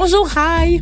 [0.00, 0.80] Bonjour, hi!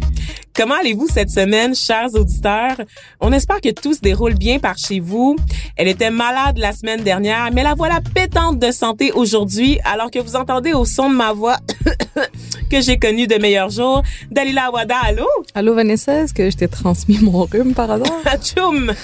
[0.57, 2.77] Comment allez-vous cette semaine, chers auditeurs?
[3.21, 5.37] On espère que tout se déroule bien par chez vous.
[5.77, 10.19] Elle était malade la semaine dernière, mais la voilà pétante de santé aujourd'hui, alors que
[10.19, 11.59] vous entendez au son de ma voix
[12.71, 14.03] que j'ai connu de meilleurs jours.
[14.31, 15.27] Dalila Awada, allô?
[15.55, 18.09] Allô, Vanessa, est-ce que je t'ai transmis mon rhume par hasard?
[18.43, 18.95] Tchoum!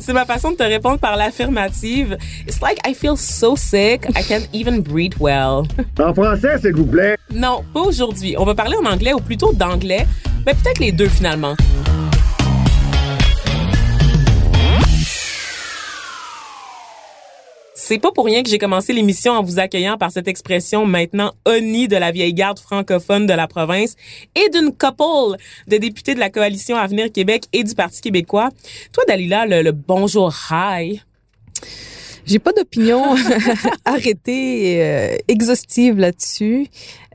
[0.00, 2.18] C'est ma façon de te répondre par l'affirmative.
[2.48, 5.68] It's like I feel so sick, I can't even breathe well.
[6.00, 7.16] En français, s'il vous plaît.
[7.32, 8.34] Non, pas aujourd'hui.
[8.38, 10.04] On va parler en anglais, ou plutôt d'anglais,
[10.46, 11.56] mais peut-être les deux finalement.
[17.74, 21.32] C'est pas pour rien que j'ai commencé l'émission en vous accueillant par cette expression maintenant
[21.44, 23.94] honnie de la vieille garde francophone de la province
[24.34, 25.36] et d'une couple
[25.68, 28.48] de députés de la coalition Avenir Québec et du Parti québécois.
[28.92, 31.00] Toi, Dalila, le, le bonjour hi.
[32.26, 33.14] J'ai pas d'opinion
[33.84, 36.66] arrêtée et euh, exhaustive là-dessus.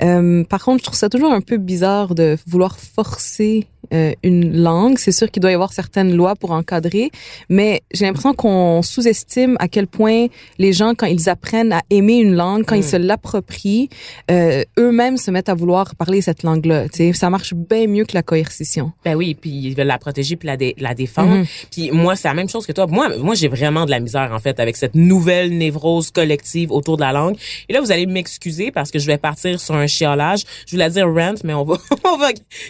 [0.01, 4.61] Euh, par contre, je trouve ça toujours un peu bizarre de vouloir forcer euh, une
[4.61, 4.97] langue.
[4.97, 7.11] C'est sûr qu'il doit y avoir certaines lois pour encadrer,
[7.49, 12.17] mais j'ai l'impression qu'on sous-estime à quel point les gens, quand ils apprennent à aimer
[12.19, 13.89] une langue, quand ils se l'approprient,
[14.29, 16.85] euh, eux-mêmes se mettent à vouloir parler cette langue-là.
[17.13, 18.91] Ça marche bien mieux que la coercition.
[19.03, 21.45] Ben oui, puis ils veulent la protéger puis la, dé la défendre.
[21.71, 22.87] Puis moi, c'est la même chose que toi.
[22.87, 26.97] Moi, moi j'ai vraiment de la misère en fait avec cette nouvelle névrose collective autour
[26.97, 27.35] de la langue.
[27.69, 30.43] Et là, vous allez m'excuser parce que je vais partir sur un chiolage.
[30.65, 32.29] Je voulais dire rent, mais on va on va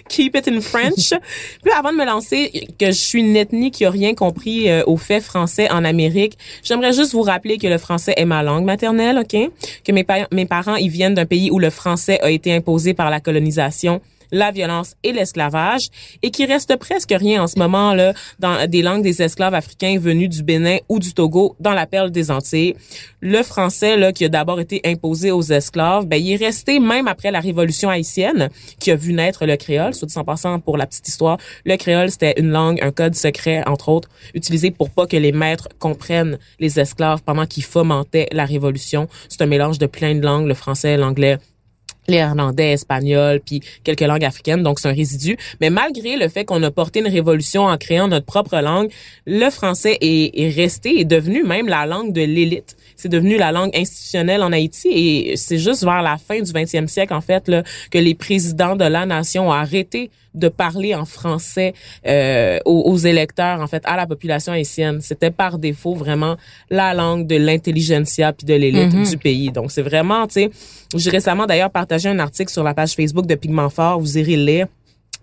[0.09, 1.10] keep it in French.
[1.63, 4.83] Puis avant de me lancer, que je suis une ethnie qui a rien compris euh,
[4.85, 8.65] au fait français en Amérique, j'aimerais juste vous rappeler que le français est ma langue
[8.65, 9.49] maternelle, ok?
[9.83, 13.09] Que mes, mes parents, ils viennent d'un pays où le français a été imposé par
[13.09, 14.01] la colonisation
[14.31, 15.87] la violence et l'esclavage
[16.21, 19.97] et qui reste presque rien en ce moment là dans des langues des esclaves africains
[19.99, 22.75] venus du Bénin ou du Togo dans la perle des Antilles.
[23.19, 27.07] Le français là qui a d'abord été imposé aux esclaves, ben il est resté même
[27.07, 28.49] après la révolution haïtienne
[28.79, 32.33] qui a vu naître le créole, soit en pour la petite histoire, le créole c'était
[32.37, 36.79] une langue, un code secret entre autres utilisé pour pas que les maîtres comprennent les
[36.79, 39.07] esclaves pendant qu'ils fomentaient la révolution.
[39.29, 41.37] C'est un mélange de plein de langues, le français, l'anglais,
[42.07, 45.37] l'irlandais, espagnol, puis quelques langues africaines, donc c'est un résidu.
[45.59, 48.91] Mais malgré le fait qu'on a porté une révolution en créant notre propre langue,
[49.25, 52.75] le français est, est resté, est devenu même la langue de l'élite.
[53.01, 56.87] C'est devenu la langue institutionnelle en Haïti et c'est juste vers la fin du 20e
[56.87, 61.03] siècle, en fait, là, que les présidents de la nation ont arrêté de parler en
[61.05, 61.73] français
[62.07, 65.01] euh, aux, aux, électeurs, en fait, à la population haïtienne.
[65.01, 66.37] C'était par défaut vraiment
[66.69, 69.03] la langue de l'intelligentsia puis de l'élite Mhm.
[69.03, 69.51] du pays.
[69.51, 70.51] Donc, c'est vraiment, tu sais,
[70.95, 74.37] j'ai récemment d'ailleurs partagé un article sur la page Facebook de Pigment Fort, vous irez
[74.37, 74.67] lire.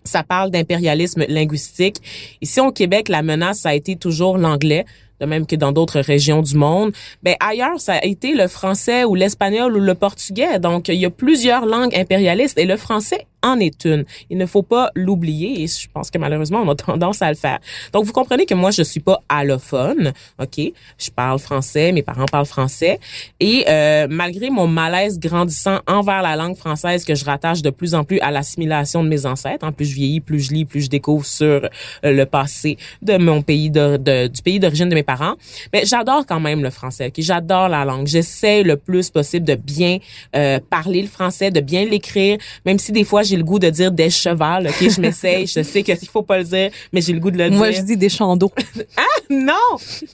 [0.04, 1.96] Ça parle d'impérialisme linguistique.
[2.40, 4.84] Ici au Québec, la menace, ça a été toujours l'anglais
[5.20, 6.92] de même que dans d'autres régions du monde.
[7.22, 10.58] Ben ailleurs, ça a été le français ou l'espagnol ou le portugais.
[10.58, 14.04] Donc il y a plusieurs langues impérialistes et le français en est une.
[14.30, 17.36] Il ne faut pas l'oublier et je pense que malheureusement on a tendance à le
[17.36, 17.58] faire.
[17.92, 20.72] Donc vous comprenez que moi je suis pas allophone, ok?
[20.98, 22.98] Je parle français, mes parents parlent français
[23.40, 27.94] et euh, malgré mon malaise grandissant envers la langue française que je rattache de plus
[27.94, 30.82] en plus à l'assimilation de mes ancêtres, en plus je vieillis, plus je lis, plus
[30.82, 31.68] je découvre sur euh,
[32.04, 35.34] le passé de mon pays de, de- du pays d'origine de mes parents,
[35.72, 37.06] mais j'adore quand même le français.
[37.08, 37.14] ok?
[37.18, 38.06] J'adore la langue.
[38.06, 39.98] J'essaie le plus possible de bien
[40.36, 43.70] euh, parler le français, de bien l'écrire, même si des fois j'ai le goût de
[43.70, 44.68] dire des chevals.
[44.68, 45.46] Ok, je m'essaye.
[45.46, 47.80] je sais qu'il faut pas le dire, mais j'ai le goût de le Moi, dire.
[47.80, 48.50] je dis des chants d'eau.
[49.30, 49.54] non,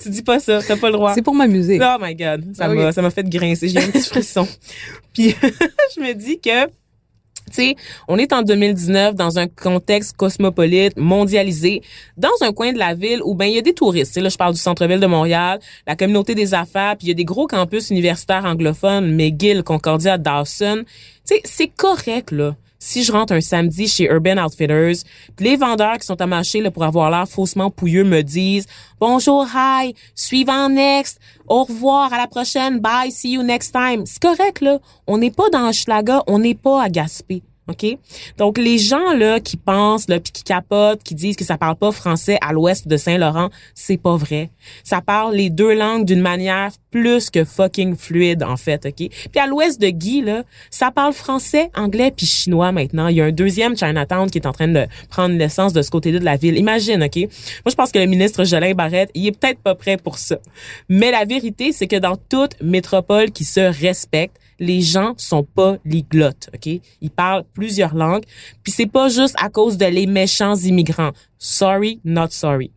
[0.03, 0.61] tu dis pas ça.
[0.67, 1.15] T'as pas le droit.
[1.15, 1.79] C'est pour m'amuser.
[1.83, 4.47] Oh my god, ça Ah m'a fait grincer, j'ai un petit frisson.
[5.13, 5.35] Puis
[5.97, 6.67] je me dis que
[7.49, 7.77] tu sais,
[8.09, 11.83] on est en 2019 dans un contexte cosmopolite, mondialisé,
[12.17, 14.13] dans un coin de la ville où ben il y a des touristes.
[14.13, 17.09] Tu sais, là, je parle du centre-ville de Montréal, la communauté des affaires, puis il
[17.09, 20.85] y a des gros campus universitaires anglophones, McGill, Concordia, Dawson.
[21.27, 22.57] Tu sais, c'est correct là.
[22.87, 25.05] Si je rentre un samedi chez Urban Outfitters,
[25.41, 28.67] les vendeurs qui sont amachés là, pour avoir l'air faussement pouilleux me disent
[29.01, 34.05] bonjour, hi, suivant next, au revoir, à la prochaine, bye, see you next time.
[34.05, 34.81] C'est correct là.
[35.07, 37.43] On n'est pas dans Schlaga, on n'est pas à Gaspé.
[37.67, 37.87] OK?
[38.37, 41.77] Donc, les gens, là, qui pensent, là, puis qui capotent, qui disent que ça parle
[41.77, 44.51] pas français à l'ouest de Saint-Laurent, c'est pas vrai.
[44.83, 49.09] Ça parle les deux langues d'une manière plus que fucking fluide, en fait, OK?
[49.09, 53.09] Puis à l'ouest de Guy, là, ça parle français, anglais, puis chinois maintenant.
[53.09, 55.91] Il y a un deuxième Chinatown qui est en train de prendre l'essence de ce
[55.91, 56.59] côté-là de la ville.
[56.59, 57.17] Imagine, OK?
[57.17, 57.31] Moi,
[57.71, 60.37] je pense que le ministre Jolin Barrette, il est peut-être pas prêt pour ça.
[60.89, 66.51] Mais la vérité, c'est que dans toute métropole qui se respecte, les gens sont polyglottes,
[66.55, 66.81] OK?
[67.01, 68.25] Ils parlent plusieurs langues,
[68.63, 71.13] puis c'est pas juste à cause de les méchants immigrants.
[71.39, 72.71] Sorry, not sorry.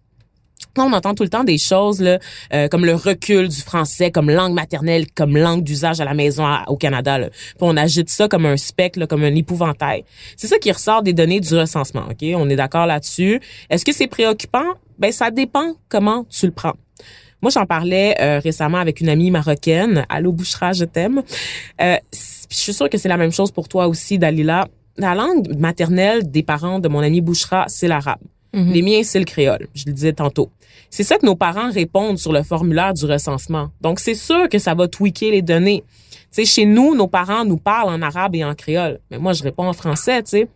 [0.80, 2.20] On entend tout le temps des choses là,
[2.54, 6.46] euh, comme le recul du français comme langue maternelle, comme langue d'usage à la maison
[6.68, 7.18] au Canada.
[7.18, 7.30] Là.
[7.30, 10.04] Puis on agite ça comme un spectre, comme un épouvantail.
[10.36, 12.04] C'est ça qui ressort des données du recensement.
[12.10, 13.42] Ok, On est d'accord là-dessus.
[13.70, 14.66] Est-ce que c'est préoccupant?
[15.00, 16.74] Ben ça dépend comment tu le prends.
[17.42, 20.06] Moi, j'en parlais euh, récemment avec une amie marocaine.
[20.10, 21.22] Allô, Bouchra, je t'aime.
[21.82, 24.68] Euh, je suis sûre que c'est la même chose pour toi aussi, Dalila.
[24.98, 28.20] La langue maternelle des parents de mon ami Bouchra, c'est l'arabe.
[28.54, 28.72] Mhm.
[28.74, 29.68] Les miens, c'est le créole.
[29.76, 30.50] Je le disais tantôt.
[30.90, 33.70] C'est ça que nos parents répondent sur le formulaire du recensement.
[33.82, 35.84] Donc, c'est sûr que ça va tweaker les données.
[36.32, 39.00] Tu sais, chez nous, nos parents nous parlent en arabe et en créole.
[39.12, 40.48] Mais moi, je réponds en français, tu sais.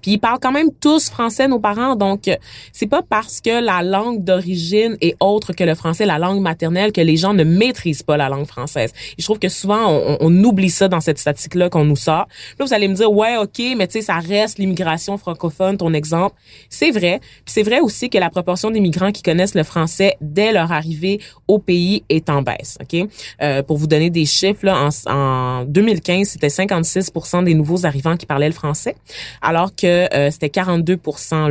[0.00, 1.96] Puis ils parlent quand même tous français, nos parents.
[1.96, 2.30] Donc,
[2.72, 6.92] c'est pas parce que la langue d'origine est autre que le français, la langue maternelle,
[6.92, 8.92] que les gens ne maîtrisent pas la langue française.
[9.12, 12.26] Et je trouve que souvent, on, oublie ça dans cette statistique-là qu'on nous sort.
[12.58, 15.92] Là, vous allez me dire, ouais, OK, mais tu sais, ça reste l'immigration francophone, ton
[15.92, 16.34] exemple.
[16.68, 17.20] C'est vrai.
[17.20, 20.72] Puis c'est vrai aussi que la proportion des migrants qui connaissent le français dès leur
[20.72, 22.78] arrivée au pays est en baisse.
[22.80, 23.08] OK?
[23.42, 28.16] Euh, pour vous donner des chiffres, là, en, en 2015, c'était 56% des nouveaux arrivants
[28.16, 28.96] qui parlaient le français,
[29.40, 30.98] alors que que euh, c'était 42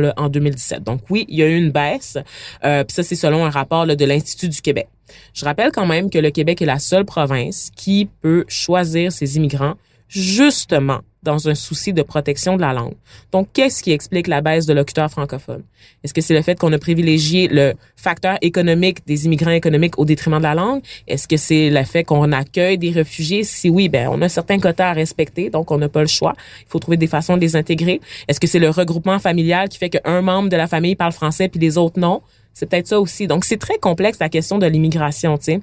[0.00, 0.82] là, en 2017.
[0.82, 2.16] Donc oui, il y a eu une baisse.
[2.64, 4.88] Euh, puis ça, c'est selon un rapport de l'Institut du Québec.
[5.34, 9.36] Je rappelle quand même que le Québec est la seule province qui peut choisir ses
[9.36, 9.74] immigrants
[10.12, 12.94] justement dans un souci de protection de la langue.
[13.30, 15.62] Donc, qu'est-ce qui explique la baisse de locuteurs francophones?
[16.02, 20.04] Est-ce que c'est le fait qu'on a privilégié le facteur économique des immigrants économiques au
[20.04, 20.82] détriment de la langue?
[21.06, 23.44] Est-ce que c'est le fait qu'on accueille des réfugiés?
[23.44, 26.34] Si oui, ben, on a certains quotas à respecter, donc on n'a pas le choix.
[26.62, 28.00] Il faut trouver des façons de les intégrer.
[28.26, 31.48] Est-ce que c'est le regroupement familial qui fait qu'un membre de la famille parle français
[31.48, 32.20] puis les autres non?
[32.52, 33.28] C'est peut-être ça aussi.
[33.28, 35.60] Donc, c'est très complexe la question de l'immigration, tu sais.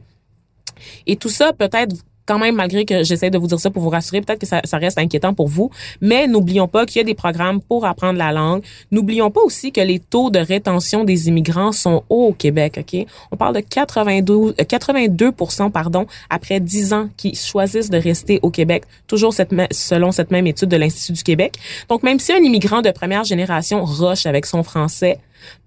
[1.06, 1.96] Et tout ça, peut-être,
[2.30, 4.62] quand même, malgré que j'essaie de vous dire ça pour vous rassurer, peut-être que ça,
[4.78, 8.32] reste inquiétant pour vous, mais n'oublions pas qu'il y a des programmes pour apprendre la
[8.32, 8.62] langue.
[8.92, 13.08] N'oublions pas aussi que les taux de rétention des immigrants sont hauts au Québec, OK?
[13.32, 18.52] On parle de 92, 82% euh, pardon, après 10 ans qui choisissent de rester au
[18.52, 21.56] Québec, toujours cette, selon cette même étude de l'Institut du Québec.
[21.90, 25.18] Donc, même si un immigrant de première génération roche avec son français,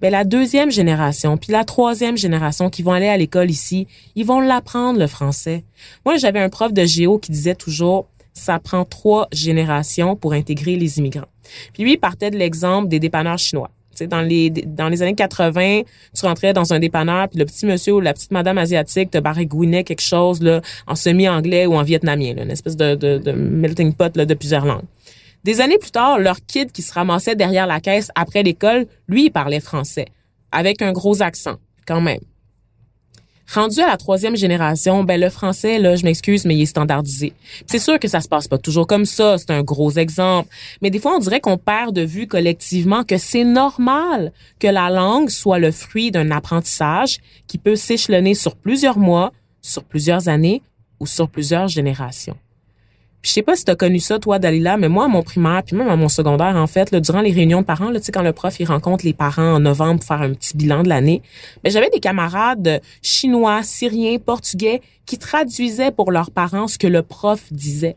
[0.01, 4.27] ben la deuxième génération, puis la troisième génération qui vont aller à l'école ici, ils
[4.27, 5.65] vont l'apprendre le français.
[6.05, 10.77] Moi, j'avais un prof de géo qui disait toujours ça prend trois générations pour intégrer
[10.77, 11.29] les immigrants.
[11.73, 13.71] Puis lui, il partait de l'exemple des dépanneurs chinois.
[14.09, 15.83] dans les dans les années 80,
[16.15, 19.19] tu rentrais dans un dépanneur, puis le petit monsieur ou la petite madame asiatique te
[19.19, 23.33] baragouinait quelque chose là en semi-anglais ou en vietnamien, là, une espèce de, de, de
[23.33, 24.87] melting pot là, de plusieurs langues.
[25.44, 29.31] Des années plus tard, leur kid qui se ramassait derrière la caisse après l'école, lui,
[29.31, 30.06] parlait français,
[30.53, 31.56] avec un gros accent,
[31.87, 32.21] quand même.
[33.53, 37.35] Rendu à la troisième génération, ben le français, là, je m'excuse, mais il est standardisé.
[37.67, 40.49] C'est sûr que ça se passe pas toujours comme ça, c'est un gros exemple.
[40.81, 44.89] Mais des fois, on dirait qu'on perd de vue collectivement que c'est normal que la
[44.89, 50.63] langue soit le fruit d'un apprentissage qui peut s'échelonner sur plusieurs mois, sur plusieurs années
[50.99, 52.37] ou sur plusieurs générations.
[53.22, 55.22] Puis je sais pas si tu as connu ça, toi, Dalila, mais moi, à mon
[55.22, 58.00] primaire, puis même à mon secondaire, en fait, là, durant les réunions de parents, là,
[58.00, 60.56] tu sais, quand le prof, il rencontre les parents en novembre pour faire un petit
[60.56, 61.22] bilan de l'année,
[61.62, 67.02] ben, j'avais des camarades chinois, syriens, portugais qui traduisaient pour leurs parents ce que le
[67.02, 67.96] prof disait.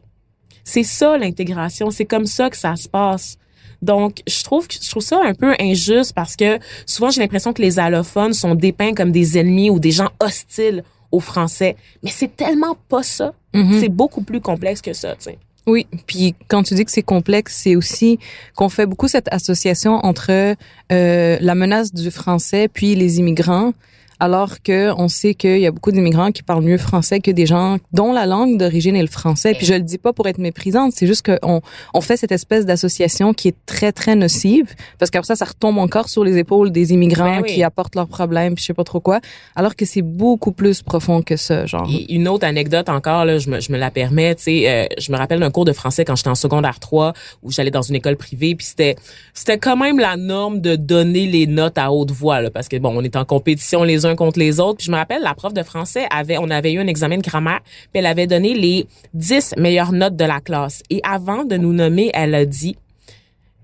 [0.63, 1.89] C'est ça, l'intégration.
[1.89, 3.38] C'est comme ça que ça se passe.
[3.82, 7.62] Donc, je trouve, je trouve ça un peu injuste parce que souvent, j'ai l'impression que
[7.62, 11.75] les allophones sont dépeints comme des ennemis ou des gens hostiles au français.
[12.03, 13.34] Mais c'est tellement pas ça.
[13.56, 13.80] Mhm.
[13.80, 15.38] C'est beaucoup plus complexe que ça, tu sais.
[15.68, 18.20] Oui, puis quand tu dis que c'est complexe, c'est aussi
[18.56, 20.56] qu'on fait beaucoup cette association entre
[20.92, 23.74] euh, la menace du français puis les immigrants
[24.20, 27.46] alors que on sait qu'il y a beaucoup d'immigrants qui parlent mieux français que des
[27.46, 29.54] gens dont la langue d'origine est le français.
[29.54, 31.62] Puis je le dis pas pour être méprisante, c'est juste qu'on
[31.94, 35.78] on fait cette espèce d'association qui est très très nocive parce qu'après ça, ça retombe
[35.78, 38.84] encore sur les épaules des immigrants ben qui apportent leurs problèmes, puis je sais pas
[38.84, 39.20] trop quoi,
[39.56, 41.90] alors que c'est beaucoup plus profond que ça, genre.
[41.92, 44.86] Et une autre anecdote encore là, je me, je me la permets, tu sais, euh,
[44.98, 47.82] je me rappelle d'un cours de français quand j'étais en secondaire 3 où j'allais dans
[47.82, 48.96] une école privée, puis c'était
[49.34, 52.78] c'était quand même la norme de donner les notes à haute voix là, parce que
[52.78, 54.78] bon, on est en compétition les contre les autres.
[54.78, 57.24] Puis je me rappelle, la prof de français avait, on avait eu un examen de
[57.24, 60.84] grammaire, puis elle avait donné les 10 meilleures notes de la classe.
[60.90, 62.76] Et avant de nous nommer, elle a dit,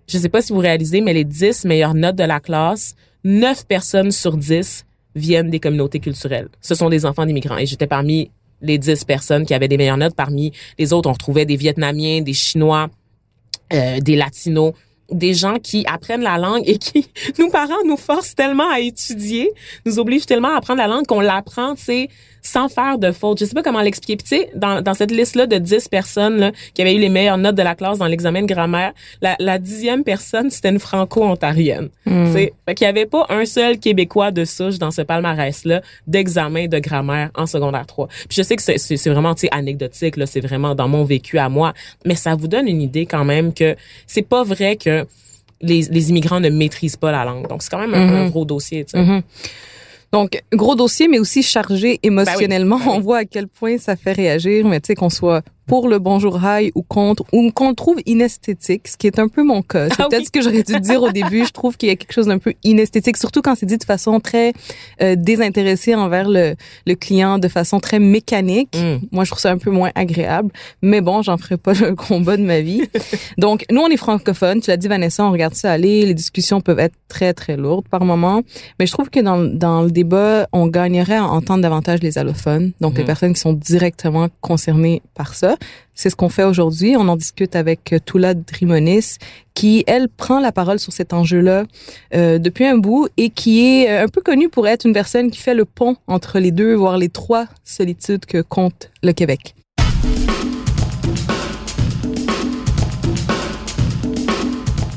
[0.08, 3.68] je sais pas si vous réalisez, mais les 10 meilleures notes de la classe, 9
[3.68, 6.50] personnes sur 10 viennent des communautés culturelles.
[6.62, 7.58] Ce sont des enfants d'immigrants.
[7.58, 8.32] Et j'étais parmi
[8.62, 10.16] les 10 personnes qui avaient des meilleures notes.
[10.16, 12.90] Parmi les autres, on retrouvait des Vietnamiens, des Chinois,
[13.74, 14.74] euh, des Latinos,
[15.12, 17.08] des gens qui apprennent la langue et qui,
[17.40, 19.52] nos parents nous forcent tellement à étudier,
[19.86, 22.08] nous obligent tellement à apprendre la langue qu'on l'apprend, tu
[22.42, 23.40] sans faire de faute.
[23.40, 24.18] Je sais pas comment l'expliquer.
[24.18, 27.10] Puis tu sais, dans, dans cette liste-là de 10 personnes là, qui avaient eu les
[27.10, 30.80] meilleures notes de la classe dans l'examen de grammaire, la, la dixième personne, c'était une
[30.80, 31.90] franco-ontarienne.
[32.06, 32.34] Mm.
[32.34, 36.68] Sais, fait qu'il y avait pas un seul Québécois de souche dans ce palmarès-là d'examen
[36.68, 38.08] de grammaire en secondaire 3.
[38.08, 41.38] Puis je sais que c'est vraiment, tu sais, anecdotique, là, c'est vraiment dans mon vécu
[41.38, 41.74] à moi,
[42.06, 43.76] mais ça vous donne une idée quand même que
[44.08, 45.06] c'est pas vrai que
[45.62, 47.48] les, les immigrants ne maîtrisent pas la langue.
[47.48, 48.30] Donc, c'est quand même un, mm-hmm.
[48.30, 48.84] gros dossier.
[48.86, 48.98] Tu sais.
[48.98, 49.22] Mm-hmm.
[50.12, 52.78] Donc, gros dossier, mais aussi chargé émotionnellement.
[52.78, 55.42] Ben ben On voit à quel point ça fait réagir, mais tu sais, qu'on soit
[55.72, 59.42] pour le bonjour high ou contre, ou qu'on trouve inesthétique, ce qui est un peu
[59.42, 59.88] mon cas.
[59.88, 61.46] C'est ah peut-être ce que j'aurais dû dire au début.
[61.46, 63.86] Je trouve qu'il y a quelque chose d'un peu inesthétique, surtout quand c'est dit de
[63.86, 64.52] façon très
[65.02, 68.76] euh, désintéressée envers le, le client, de façon très mécanique.
[68.76, 69.06] Mm.
[69.14, 70.52] Moi, je trouve ça un peu moins agréable.
[70.82, 72.82] Mais bon, j'en ferai pas le combat de ma vie.
[73.38, 74.60] Donc, nous, on est francophones.
[74.60, 76.06] Tu l'as dit, Vanessa, on regarde ça aller.
[76.06, 78.42] Les discussions peuvent être très, très lourdes par moment.
[78.78, 82.74] Mais je trouve que dans, dans le débat, on gagnerait à entendre davantage les allophones,
[82.82, 83.08] donc les mm.
[83.08, 85.56] personnes qui sont directement concernées par ça.
[85.94, 86.96] C'est ce qu'on fait aujourd'hui.
[86.98, 89.18] On en discute avec euh, Toula Drimonis,
[89.54, 91.66] qui, elle, prend la parole sur cet enjeu-là
[92.16, 95.30] euh, depuis un bout et qui est euh, un peu connue pour être une personne
[95.30, 99.54] qui fait le pont entre les deux, voire les trois solitudes que compte le Québec.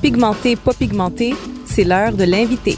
[0.01, 1.35] Pigmenté, pas pigmenté,
[1.67, 2.77] c'est l'heure de l'inviter.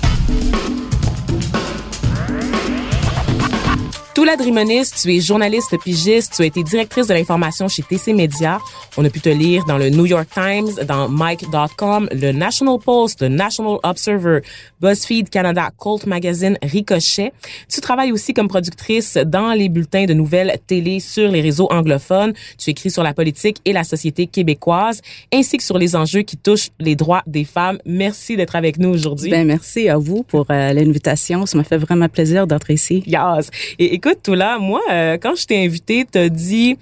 [4.17, 8.61] Toula Drimonis, tu es journaliste pigiste, tu as été directrice de l'information chez TC Media.
[8.97, 13.21] On a pu te lire dans le New York Times, dans Mike.com, le National Post,
[13.21, 14.41] le National Observer,
[14.81, 17.35] BuzzFeed Canada, Colt Magazine, Ricochet.
[17.69, 22.33] Tu travailles aussi comme productrice dans les bulletins de nouvelles télé sur les réseaux anglophones.
[22.57, 26.39] Tu écris sur la politique et la société québécoise, ainsi que sur les enjeux qui
[26.39, 27.77] touchent les droits des femmes.
[27.85, 29.29] Merci d'être avec nous aujourd'hui.
[29.29, 31.45] Ben merci à vous pour euh, l'invitation.
[31.45, 33.03] Ça m'a fait vraiment plaisir d'être ici.
[33.07, 33.51] Yes.
[33.79, 36.79] Et, écoute, là, moi, euh, quand je t'ai invité, t'as dit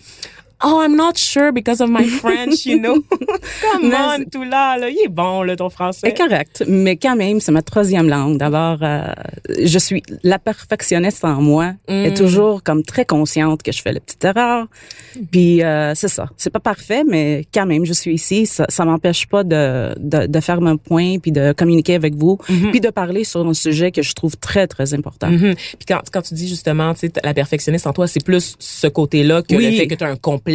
[0.66, 2.94] Oh, I'm not sure because of my French, you know.
[3.10, 6.00] Come on, tout là, là, il est bon, là, ton français.
[6.06, 8.38] C'est correct, mais quand même, c'est ma troisième langue.
[8.38, 9.12] D'abord, euh,
[9.62, 12.14] je suis la perfectionniste en moi, est mm.
[12.14, 14.66] toujours comme très consciente que je fais la petite erreur.
[15.30, 18.46] Puis euh, c'est ça, c'est pas parfait, mais quand même, je suis ici.
[18.46, 22.38] Ça, ça m'empêche pas de, de, de, faire mon point, puis de communiquer avec vous,
[22.48, 22.70] mm-hmm.
[22.70, 25.30] puis de parler sur un sujet que je trouve très très important.
[25.30, 25.54] Mm-hmm.
[25.54, 28.86] Puis quand quand tu dis justement, tu sais, la perfectionniste en toi, c'est plus ce
[28.86, 30.53] côté-là que le fait que tu as un complexe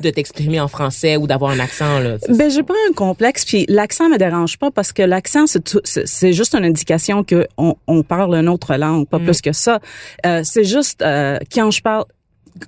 [0.00, 2.16] de t'exprimer en français ou d'avoir un accent là.
[2.28, 6.54] Ben j'ai pas un complexe puis l'accent me dérange pas parce que l'accent c'est juste
[6.54, 9.24] une indication que on, on, parle une autre langue, pas mm.
[9.24, 9.80] plus que ça.
[10.24, 12.04] Euh, c'est juste euh, quand je parle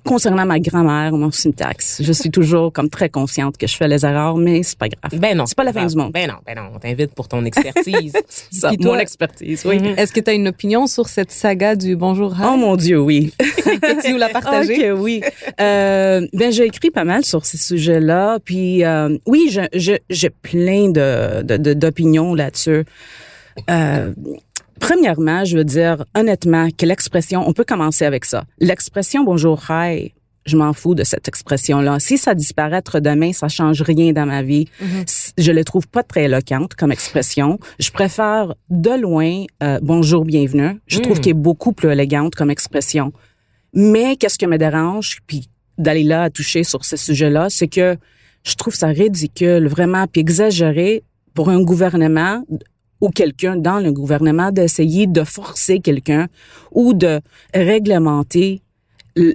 [0.04, 3.88] concernant ma grammaire ou mon syntaxe, je suis toujours comme très consciente que je fais
[3.88, 5.18] les erreurs, mais c'est pas grave.
[5.20, 6.12] Ben non, c'est pas la fin du monde.
[6.12, 8.12] Ben non, ben non, on t'invite pour ton expertise.
[8.50, 9.78] ça, mon expertise, oui.
[9.78, 9.98] Mm-hmm.
[9.98, 13.32] Est-ce que tu as une opinion sur cette saga du Bonjour Oh mon Dieu, oui.
[13.38, 15.22] Peux-tu nous la partager Ok, oui.
[15.60, 20.90] Euh, ben j'ai écrit pas mal sur ces sujets-là, puis euh, oui, je j'ai plein
[20.90, 21.42] de
[21.74, 22.84] d'opinions là-dessus.
[23.70, 24.12] Euh,
[24.80, 28.44] Premièrement, je veux dire honnêtement que l'expression, on peut commencer avec ça.
[28.58, 30.12] L'expression bonjour hi,
[30.46, 31.98] je m'en fous de cette expression-là.
[32.00, 34.66] Si ça disparaître demain, ça change rien dans ma vie.
[34.82, 35.32] Mm-hmm.
[35.38, 37.58] Je le trouve pas très éloquente comme expression.
[37.78, 40.80] Je préfère de loin euh, bonjour, bienvenue.
[40.86, 41.20] Je trouve mm.
[41.20, 43.12] qu'elle est beaucoup plus élégante comme expression.
[43.74, 47.96] Mais qu'est-ce qui me dérange, puis d'aller là à toucher sur ce sujet-là, c'est que
[48.44, 51.04] je trouve ça ridicule, vraiment, puis exagéré
[51.34, 52.42] pour un gouvernement
[53.00, 56.28] ou quelqu'un dans le gouvernement d'essayer de forcer quelqu'un
[56.72, 57.20] ou de
[57.54, 58.62] réglementer
[59.18, 59.32] euh,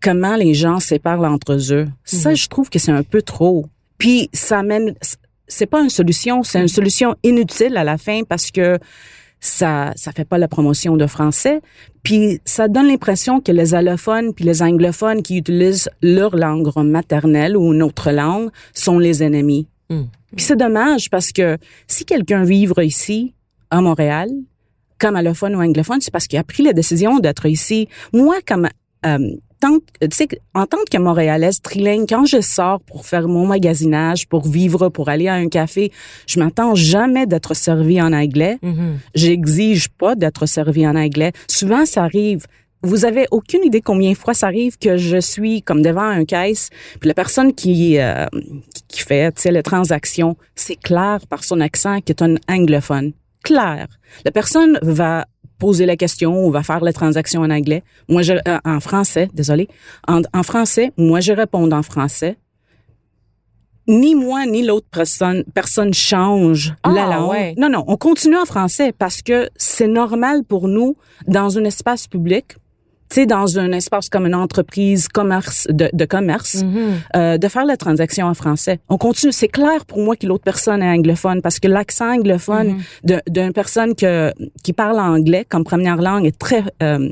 [0.00, 1.88] comment les gens séparent entre eux.
[2.04, 2.36] Ça, mhm.
[2.36, 3.66] je trouve que c'est un peu trop.
[3.98, 4.94] Puis ça mène,
[5.46, 8.78] c'est pas une solution, c'est une solution inutile à la fin parce que
[9.42, 11.62] ça ça fait pas la promotion de français
[12.02, 17.56] puis ça donne l'impression que les allophones puis les anglophones qui utilisent leur langue maternelle
[17.56, 20.04] ou une autre langue sont les ennemis Hmm.
[20.36, 23.34] Puis c'est dommage parce que si quelqu'un vivre ici,
[23.70, 24.28] à Montréal,
[24.98, 27.88] comme allophone ou anglophone, c'est parce qu'il a pris la décision d'être ici.
[28.12, 28.68] Moi, comme
[29.06, 29.36] euh,
[30.12, 34.88] sais, en tant que Montréalaise trilingue, quand je sors pour faire mon magasinage, pour vivre,
[34.88, 35.92] pour aller à un café,
[36.26, 38.58] je m'attends jamais d'être servi en anglais.
[38.62, 38.98] Mhm.
[39.14, 41.32] J'exige pas d'être servi en anglais.
[41.48, 42.46] Souvent, ça arrive.
[42.82, 46.24] Vous avez aucune idée combien de fois ça arrive que je suis comme devant un
[46.24, 48.26] caisse, puis la personne qui euh,
[48.88, 53.12] qui fait, tu sais, les transactions, c'est clair par son accent qu'il est un anglophone.
[53.44, 53.86] Clair.
[54.24, 55.26] La personne va
[55.58, 57.82] poser la question ou va faire la transaction en anglais.
[58.08, 59.68] Moi, je, euh, en français, désolé.
[60.08, 62.38] En, en français, moi, je réponds en français.
[63.88, 67.30] Ni moi ni l'autre personne personne change Ah, la langue.
[67.30, 67.54] ouais.
[67.58, 70.96] Non, non, on continue en français parce que c'est normal pour nous
[71.26, 72.56] dans un espace public,
[73.10, 76.78] tu sais, dans un espace comme une entreprise commerce de, de commerce, Mhm.
[77.16, 78.78] euh, de faire la transaction en français.
[78.88, 79.32] On continue.
[79.32, 83.52] C'est clair pour moi que l'autre personne est anglophone parce que l'accent anglophone de- d'une
[83.52, 87.10] personne que, qui parle anglais comme première langue est très, euh,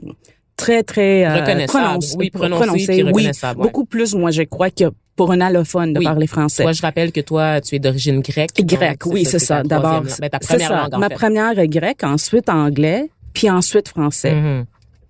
[0.57, 3.67] très, très euh, prononce- Oui, prononcé puis oui, reconnaissable, ouais.
[3.67, 4.85] beaucoup plus, moi, je crois, que
[5.17, 6.05] pour un allophone de Oui.
[6.05, 6.63] parler français.
[6.63, 8.51] Toi, je rappelle que toi, tu es d'origine grecque.
[8.61, 9.65] Grec, donc oui, c'est ça.
[9.65, 10.77] D'abord, ben, ta c'est première ça.
[10.83, 11.15] langue, en Ma fait.
[11.17, 14.33] première est grecque, ensuite anglais, puis ensuite français.
[14.35, 14.65] Mhm.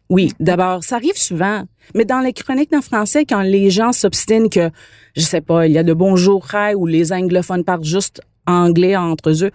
[0.09, 1.65] Oui, d'abord, ça arrive souvent.
[1.95, 4.71] Mais dans les chroniques en français, quand les gens s'obstinent que,
[5.17, 8.97] je sais pas, il y a de bonjour, hi, ou les anglophones parlent juste anglais
[8.97, 9.51] entre eux,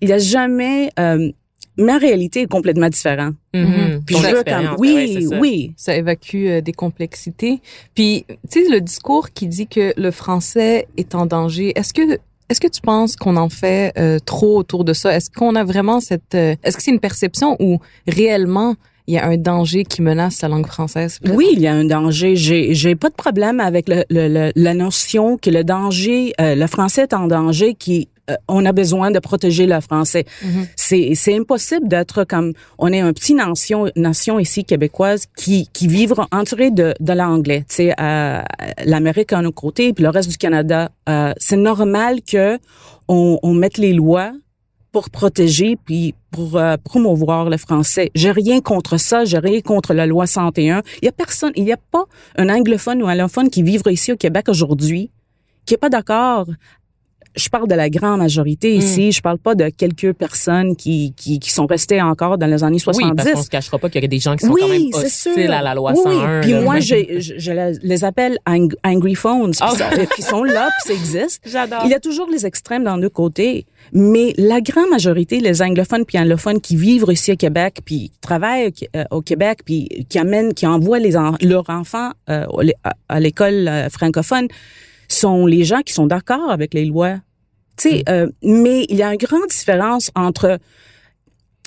[0.00, 1.30] il y a jamais, euh,
[1.76, 3.34] ma réalité est complètement différente.
[3.54, 4.02] Mhm.
[4.06, 5.38] Puis Ton je veux comme, ben ouais, oui, c'est ça.
[5.40, 5.72] oui.
[5.76, 7.60] ça évacue euh, des complexités.
[7.94, 12.18] Puis, tu sais, le discours qui dit que le français est en danger, est-ce que
[12.48, 15.16] est-ce que tu penses qu'on en fait euh, trop autour de ça?
[15.16, 19.18] Est-ce qu'on a vraiment cette euh, est-ce que c'est une perception ou réellement il y
[19.18, 22.34] a un danger qui menace la langue française Oui, il y a un danger.
[22.36, 26.54] J'ai, j'ai pas de problème avec le, le- le- la notion que le danger, euh,
[26.54, 30.24] le français est en danger, qui euh, on a besoin de protéger le français.
[30.42, 30.66] Mhm.
[30.74, 35.86] C'est, c'est impossible d'être comme on est un petit nation, nation ici québécoise qui qui
[35.86, 37.60] vivre entouré de de l'anglais.
[37.68, 38.40] Tu sais, euh,
[38.84, 40.90] l'Amérique à nos côtés puis le reste du Canada.
[41.08, 42.58] euh, c'est normal que
[43.06, 44.32] on, on mette les lois
[44.96, 48.10] pour protéger puis pour euh, promouvoir le français.
[48.14, 50.80] J'ai rien contre ça, j'ai rien contre la loi 101.
[51.02, 52.04] Il y a personne, il y a pas
[52.38, 55.10] un anglophone ou un allophone qui vivre ici au Québec aujourd'hui
[55.66, 56.46] qui est pas d'accord.
[57.36, 58.78] Je parle de la grande majorité Mm.
[58.80, 62.64] ici, je parle pas de quelques personnes qui, qui, qui sont restées encore dans les
[62.64, 63.04] années 70.
[63.10, 64.68] Oui, parce qu'on se cachera pas qu'il y a des gens qui sont Oui, quand
[64.68, 66.40] même c'est hostiles à la loi Oui, 101.
[66.40, 66.94] Puis moi, je,
[67.38, 69.50] je les- appelle ang- angry phones.
[69.50, 69.72] Puis Ah.
[70.18, 71.42] ils sont là, puis ça existe.
[71.50, 71.82] J'adore.
[71.84, 76.04] Il y a toujours les extrêmes dans deux côtés, mais la grande majorité, les anglophones
[76.06, 80.18] puis allophones qui vivent ici au Québec, puis qui travaillent euh, au Québec, puis qui
[80.18, 82.46] amènent, qui envoient les en- leurs enfants euh,
[83.08, 84.48] à l'école euh, francophone,
[85.08, 87.16] sont les gens qui sont d'accord avec les lois.
[87.76, 90.58] Tu sais, euh, mais il y a une grande différence entre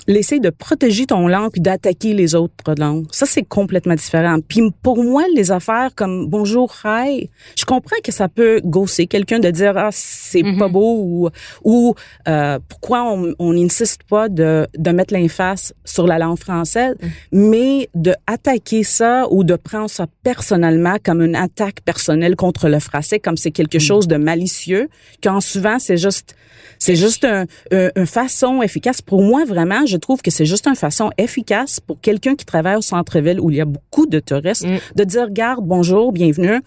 [0.06, 3.06] l'essayer de protéger ton langue puis d'attaquer les autres langues.
[3.12, 4.38] Ça, c'est complètement différent.
[4.46, 9.38] Puis pour moi, les affaires comme bonjour, hi, je comprends que ça peut gosser quelqu'un
[9.38, 11.28] de dire ah c'est pas beau ou
[11.64, 11.94] ou
[12.28, 16.94] euh, pourquoi on on n'insiste pas de de mettre l'emphase sur la langue française,
[17.32, 22.78] mais de attaquer ça ou de prendre ça personnellement comme une attaque personnelle contre le
[22.80, 24.88] français, comme c'est quelque chose de malicieux,
[25.22, 26.34] quand souvent c'est juste
[26.78, 29.02] c'est juste un, un- une façon efficace.
[29.02, 32.76] Pour moi, vraiment, je trouve que c'est juste une façon efficace pour quelqu'un qui travaille
[32.76, 34.78] au centre-ville où il y a beaucoup de touristes Mm.
[34.96, 36.60] de dire, garde, bonjour, bienvenue.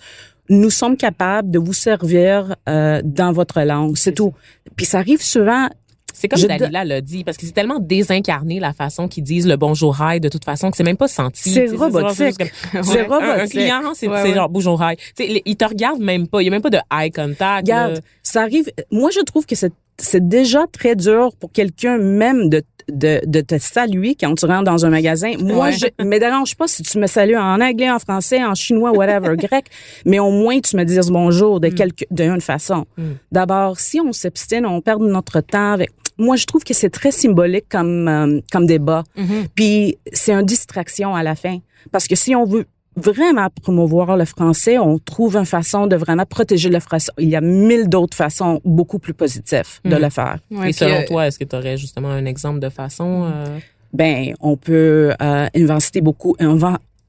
[0.49, 3.95] Nous sommes capables de vous servir euh, dans votre langue.
[3.97, 4.33] C'est tout.
[4.75, 5.67] Puis ça arrive souvent.
[6.15, 9.47] C'est comme Je Dalila l'a dit, parce que c'est tellement désincarné la façon qu'ils disent
[9.47, 11.49] le bonjour hi de toute façon que c'est même pas senti.
[11.51, 12.36] C'est robotique.
[12.71, 12.99] C'est Ouais.
[12.99, 13.51] Un- Un, robotique.
[13.51, 14.33] client, c'est Ouais, ouais.
[14.36, 14.95] genre bonjour hi.
[14.97, 16.41] Tu sais, les- ils te regardent même pas.
[16.41, 17.39] Il y a même pas de eye contact.
[17.39, 17.57] là.
[17.57, 18.69] Regarde, ça arrive.
[18.91, 23.41] Moi, je trouve que c'est c'est déjà très dur pour quelqu'un même de de, de
[23.41, 25.33] te saluer quand tu rentres dans un magasin.
[25.39, 25.71] Moi, Ouais.
[25.73, 29.35] je me dérange pas si tu me salues en anglais, en français, en chinois, whatever,
[29.37, 29.65] grec,
[30.05, 32.85] mais au moins tu me dises bonjour de quelque d'une façon.
[32.97, 33.03] Mm.
[33.31, 35.91] D'abord, si on s'obstine, on perd notre temps avec.
[36.17, 39.03] Moi, je trouve que c'est très symbolique comme euh, comme débat.
[39.17, 39.47] Mhm.
[39.55, 41.57] Puis c'est une distraction à la fin.
[41.91, 42.65] Parce que si on veut
[42.95, 47.12] vraiment promouvoir le français, on trouve une façon de vraiment protéger le français.
[47.17, 50.01] Il y a mille d'autres façons beaucoup plus positives de Mhm.
[50.01, 50.38] le faire.
[50.51, 53.60] Ouais, Et selon euh, toi, est-ce que tu aurais justement un exemple de façon euh,
[53.93, 56.36] Ben, on peut euh, investir beaucoup,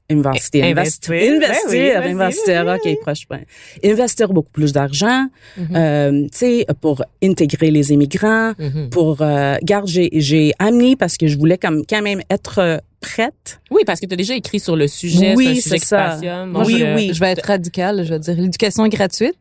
[0.09, 1.13] investir, Investir.
[1.33, 3.41] investir, Ben oui, investir, ok, proche point.
[3.83, 5.75] Investir beaucoup plus d'argent, Mhm.
[5.75, 8.89] euh, tu sais, pour intégrer les immigrants, mhm.
[8.91, 13.59] pour, euh, garde, j'ai, j'ai amené parce que je voulais comme quand même être prête.
[13.71, 16.19] Oui, parce que tu as déjà écrit sur le sujet, Oui, c'est ça.
[16.47, 17.11] Moi, Oui, euh, oui.
[17.13, 19.35] Je vais être radicale, je vais dire l'éducation est gratuite.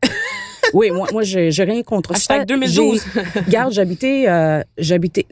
[0.72, 2.34] Oui, moi, moi, j'ai, rien contre ça.
[2.34, 3.04] Hashtag 2012.
[3.14, 5.26] J'ai- Regarde, j'habitais, euh, j'habitais.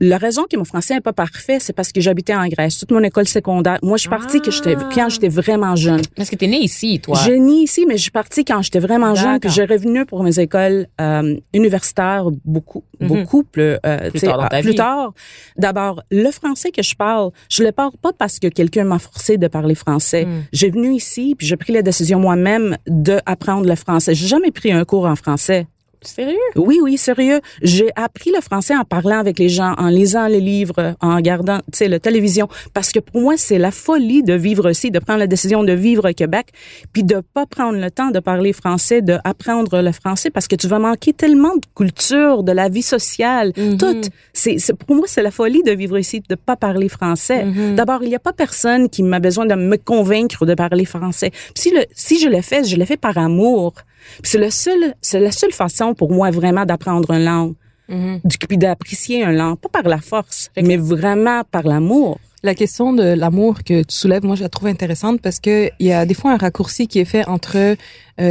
[0.00, 2.78] La raison que mon français n'est pas parfait, c'est parce que j'habitais en Grèce.
[2.78, 3.78] Toute mon école secondaire.
[3.82, 4.88] Moi, je suis partie que j'étais, Ah.
[4.94, 6.00] quand j'étais vraiment jeune.
[6.16, 7.18] Parce que t'es né ici, toi.
[7.24, 9.40] J'ai né ici, mais je suis partie quand j'étais vraiment jeune.
[9.40, 13.08] Puis j'ai revenu pour mes écoles euh, universitaires beaucoup, Mhm.
[13.08, 15.14] beaucoup plus, euh, sais, tard dans ta euh, plus tard.
[15.56, 19.38] D'abord, le français que je parle, je le parle pas parce que quelqu'un m'a forcé
[19.38, 20.24] de parler français.
[20.26, 20.44] Mm.
[20.52, 24.14] J'ai venu ici, puis j'ai pris la décision moi-même de apprendre le français.
[24.14, 25.66] J'ai jamais pris un cours en français.
[26.02, 26.36] Sérieux?
[26.56, 27.40] Oui, oui, sérieux.
[27.62, 31.58] J'ai appris le français en parlant avec les gens, en lisant les livres, en regardant,
[31.72, 32.48] tu sais, la télévision.
[32.74, 35.72] Parce que pour moi, c'est la folie de vivre ici, de prendre la décision de
[35.72, 36.48] vivre au Québec,
[36.92, 40.56] puis de pas prendre le temps de parler français, de apprendre le français, parce que
[40.56, 43.76] tu vas manquer tellement de culture, de la vie sociale, Mhm.
[43.78, 44.00] tout.
[44.32, 47.44] C'est, pour moi, c'est la folie de vivre ici, de pas parler français.
[47.44, 47.76] Mhm.
[47.76, 51.30] D'abord, il n'y a pas personne qui m'a besoin de me convaincre de parler français.
[51.30, 53.74] Puis si, le, si je l'ai fait, je l'ai fait par amour.
[54.22, 57.54] C'est le seul, c'est la seule façon pour moi vraiment d'apprendre une langue,
[57.88, 58.20] Mhm.
[58.24, 62.18] du- puis d'apprécier une langue, pas par la force, mais vraiment par l'amour.
[62.44, 65.86] La question de l'amour que tu soulèves, moi, je la trouve intéressante parce que il
[65.86, 67.76] y a des fois un raccourci qui est fait entre euh,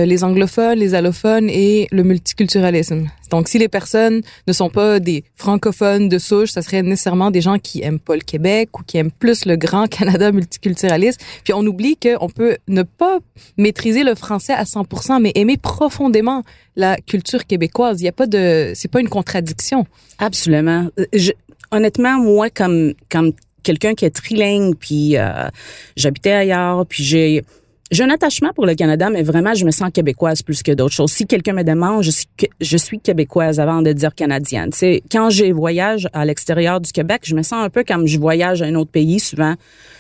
[0.06, 3.08] les anglophones, les allophones et le multiculturalisme.
[3.30, 7.40] Donc, si les personnes ne sont pas des francophones de souche, ça serait nécessairement des
[7.40, 11.22] gens qui aiment pas le Québec ou qui aiment plus le grand Canada multiculturaliste.
[11.46, 13.20] Puis on oublie qu'on peut ne pas
[13.58, 16.44] maîtriser le français à 100%, mais aimer profondément
[16.76, 18.02] la culture québécoise.
[18.02, 19.86] Il y a pas de, c'est pas une contradiction.
[20.20, 20.90] Absolument.
[21.00, 21.32] Euh, Je-
[21.72, 23.32] honnêtement, moi, comme comme
[23.64, 25.48] quelqu'un qui est trilingue, puis euh,
[25.96, 27.44] j'habitais ailleurs, puis j'ai
[27.92, 30.94] j'ai un attachement pour le Canada, mais vraiment, je me sens québécoise plus que d'autres
[30.94, 31.12] choses.
[31.12, 34.70] Si quelqu'un me demande, je suis québécoise avant de dire canadienne.
[34.74, 38.18] C'est quand je voyage à l'extérieur du Québec, je me sens un peu comme je
[38.18, 39.56] voyage à un autre pays souvent,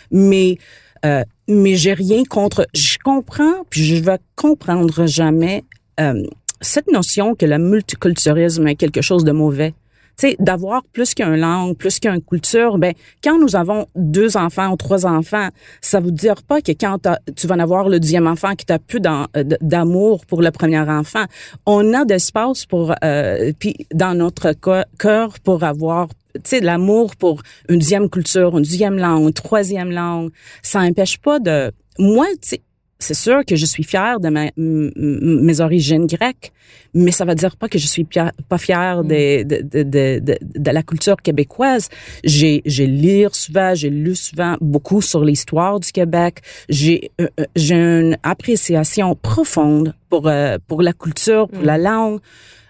[0.09, 0.57] mais
[1.03, 2.65] euh, mais j'ai rien contre.
[2.73, 5.65] Je comprends, puis je vais comprendre jamais
[5.99, 6.23] euh,
[6.61, 9.73] cette notion que le multiculturalisme est quelque chose de mauvais.
[10.21, 14.75] Sais, d'avoir plus qu'une langue, plus qu'une culture, ben quand nous avons deux enfants ou
[14.75, 15.49] trois enfants,
[15.81, 16.99] ça veut dire pas que quand
[17.35, 21.25] tu vas en avoir le deuxième enfant que tu plus d'amour pour le premier enfant.
[21.65, 24.53] On a d'espace pour euh, puis dans notre
[24.99, 29.89] cœur pour avoir tu sais l'amour pour une deuxième culture, une deuxième langue, une troisième
[29.89, 30.29] langue.
[30.61, 32.57] Ça n'empêche pas de moi, tu
[33.01, 36.51] c'est sûr que je suis fière de ma- mes origines grecques,
[36.93, 41.17] mais ça veut dire pas que je suis pia- pas fière de, de, la culture
[41.17, 41.89] québécoise.
[42.23, 46.41] J'ai, j'ai lu souvent, j'ai lu souvent beaucoup sur l'histoire du Québec.
[46.69, 52.19] J'ai, euh, euh, j'ai une appréciation profonde pour, euh, pour la culture, pour la langue.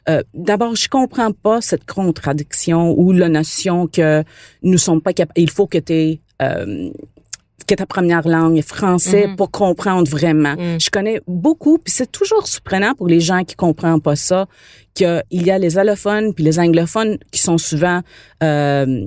[0.09, 4.23] Euh, D'abord, je comprends pas cette contradiction ou la notion que
[4.63, 5.39] nous sommes pas capables.
[5.39, 6.89] Il faut que tu euh,
[7.71, 9.35] que ta première langue est français Mhm.
[9.37, 10.55] pour comprendre vraiment.
[10.57, 10.79] Mhm.
[10.79, 14.45] Je connais beaucoup, puis c'est toujours surprenant pour les gens qui comprennent pas ça,
[14.93, 18.01] qu'il y a les allophones puis les anglophones qui sont souvent
[18.43, 19.05] euh,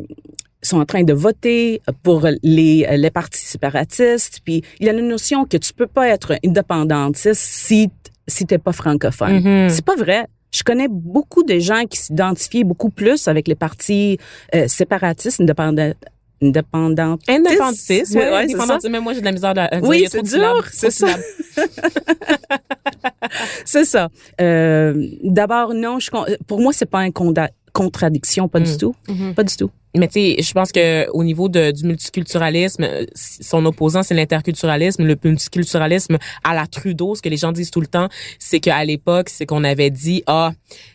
[0.63, 5.03] sont en train de voter pour les les partis séparatistes, puis il y a la
[5.03, 7.35] notion que tu peux pas être indépendantiste
[7.67, 7.91] si
[8.27, 9.43] si t'es pas francophone.
[9.43, 9.69] Mhm.
[9.69, 10.27] C'est pas vrai.
[10.51, 14.17] Je connais beaucoup de gens qui s'identifient beaucoup plus avec les partis
[14.55, 15.93] euh, séparatistes, indépendants,
[16.43, 17.19] indépendants.
[17.29, 18.91] Indépendantiste, Ouais, ouais, ouais, indépendantiste.
[18.91, 19.79] Même moi, j'ai de la misère à.
[19.83, 21.09] Oui, c'est dur, c'est ça.
[23.65, 24.09] C'est ça.
[24.41, 26.11] Euh, D'abord, non, je,
[26.47, 27.13] pour moi, c'est pas une
[27.73, 28.65] contradiction, pas Mm.
[28.65, 29.35] du tout, Mhm.
[29.35, 29.71] pas du tout.
[29.97, 34.15] Mais tu sais, je pense que au niveau de, du multiculturalisme, euh, son opposant c'est
[34.15, 35.05] l'interculturalisme.
[35.05, 38.09] Le multiculturalisme à la Trudeau, ce que les gens disent tout le temps,
[38.41, 40.53] c'est qu'à l'époque, c'est qu'on avait dit ah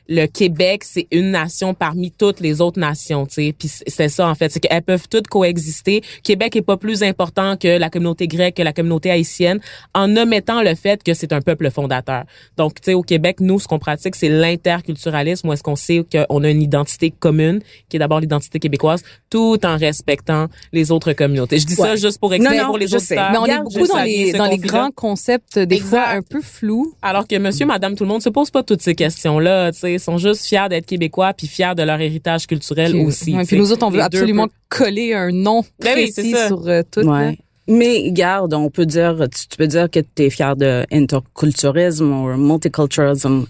[0.09, 3.55] le Québec c'est une nation parmi toutes les autres nations, tu sais.
[3.57, 6.01] Puis c'est ça en fait, c'est qu'elles peuvent toutes coexister.
[6.23, 9.62] Québec est pas plus important que la communauté grecque, que la communauté haïtienne,
[9.93, 12.25] en omettant le fait que c'est un peuple fondateur.
[12.57, 16.03] Donc tu sais, au Québec, nous ce qu'on pratique c'est l'interculturalisme, où est-ce qu'on sait
[16.12, 18.88] qu'on a une identité commune, qui est d'abord l'identité québécoise
[19.30, 21.60] tout en respectant les autres communautés.
[21.60, 23.15] Je dis ça juste pour expliquer pour les je sais.
[23.17, 23.32] auditeurs.
[23.32, 26.93] Mais on est beaucoup dans les, dans grands concepts, des fois un peu flous.
[27.02, 29.93] Alors que monsieur, madame, tout le monde se pose pas toutes ces questions-là, tu sais,
[29.93, 33.36] ils sont juste fiers d'être québécois puis fiers de leur héritage culturel Puis, aussi.
[33.36, 36.47] ouais, puis nous autres, on veut absolument coller un nom Ben oui, précis ça.
[36.47, 37.02] sur euh, tout.
[37.02, 37.38] Ouais.
[37.71, 42.12] Mais garde, on peut dire, tu, tu peux dire que tu es fier de interculturalisme
[42.12, 43.45] ou multiculturalisme.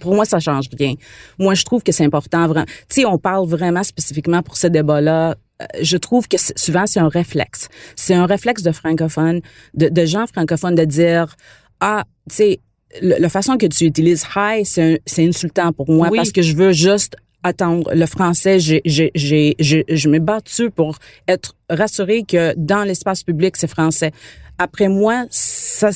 [0.00, 0.94] Pour moi, ça change rien.
[1.38, 2.46] Moi, je trouve que c'est important.
[2.48, 2.66] Vraiment.
[2.88, 5.36] Tu sais, on parle vraiment spécifiquement pour ce débat-là.
[5.62, 7.68] euh, Je trouve que souvent c'est un réflexe.
[7.96, 9.40] C'est un réflexe de francophones,
[9.74, 11.36] de, de gens francophones de dire
[11.80, 12.60] ah, tu sais,
[13.02, 16.16] la façon que tu utilises un- c'est insultant pour moi Oui.
[16.18, 18.58] parce que je veux juste attendre le français.
[18.58, 24.10] Je m'ai battu pour être rassuré que dans l'espace public, c'est français.
[24.58, 25.90] Après moi, ça,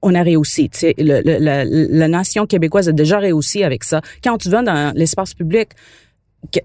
[0.00, 0.70] on a réussi.
[0.70, 4.00] Tu sais, le- le- la, nation québécoise a déjà réussi avec ça.
[4.24, 5.68] Quand tu vas dans l'espace public,
[6.52, 6.60] que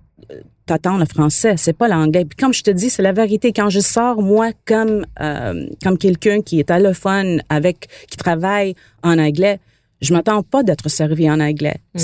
[0.66, 2.26] t'attends le français, c'est pas l'anglais.
[2.26, 3.52] Puis comme je te dis, c'est la vérité.
[3.52, 9.18] Quand je sors moi comme euh, comme quelqu'un qui est allophone avec qui travaille en
[9.18, 9.60] anglais,
[10.04, 11.78] je m'attends pas d'être servi en anglais.
[11.96, 12.00] Mm.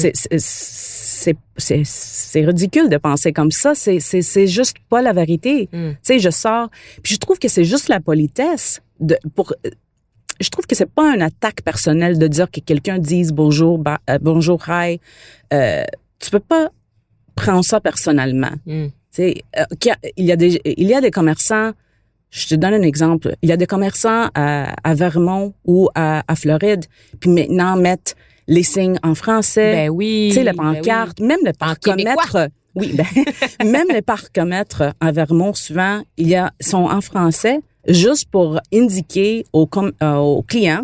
[1.57, 3.73] C'est ridicule de penser comme ça.
[3.75, 5.69] C'est juste pas la vérité.
[5.71, 5.91] Mm.
[5.91, 6.69] Tu sais, je sors,
[7.03, 9.53] puis je trouve que c'est juste la politesse de pour.
[10.39, 14.17] Je trouve que c'est pas une attaque personnelle de dire que quelqu'un dise bonjour, euh,
[14.21, 14.99] bonjour, hi.
[15.53, 15.83] Euh,
[16.19, 16.69] tu peux pas
[17.35, 18.51] prendre ça personnellement.
[18.65, 18.87] Mm.
[18.87, 21.71] Tu sais, euh, qu'il y a- il y a des il y a des commerçants.
[22.31, 23.35] Je te donne un exemple.
[23.41, 26.85] Il y a des commerçants à, à Vermont ou à, à Floride,
[27.19, 28.15] puis maintenant mettent
[28.47, 29.73] les signes en français.
[29.73, 30.27] Ben oui.
[30.29, 30.75] Tu sais, les ben oui.
[30.77, 32.49] pancartes, même le parcomètre.
[32.75, 33.05] Oui, ben,
[33.65, 39.45] même les parcomètres à Vermont, souvent, il y a, sont en français juste pour indiquer
[39.53, 40.83] aux, com- euh, aux clients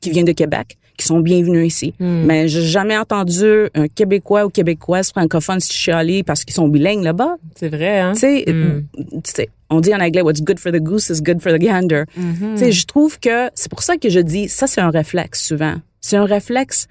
[0.00, 1.94] qui viennent de Québec qui sont bienvenus ici.
[2.00, 2.22] Hmm.
[2.24, 7.02] Mais j'ai jamais entendu un Québécois ou Québécoise francophone se chialer parce qu'ils sont bilingues
[7.04, 7.36] là-bas.
[7.56, 8.12] C'est vrai, hein?
[8.14, 8.82] Tu sais, Hmm.
[9.24, 11.58] tu sais, on dit en anglais, what's good for the goose is good for the
[11.58, 12.04] gander.
[12.14, 15.44] Tu sais, je trouve que c'est pour ça que je dis, ça c'est un réflexe
[15.46, 15.74] souvent.
[16.00, 16.88] C'est un réflexe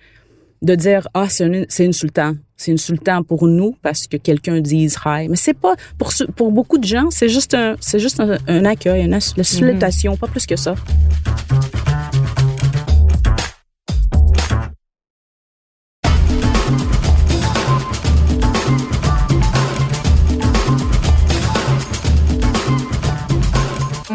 [0.62, 2.34] de dire, ah, c'est un- c'est insultant.
[2.56, 5.28] C'est insultant pour nous parce que quelqu'un dise hi.
[5.28, 8.66] Mais c'est pas, pour, pour beaucoup de gens, c'est juste un, c'est juste un, un
[8.66, 10.76] accueil, une salutation, pas plus que ça.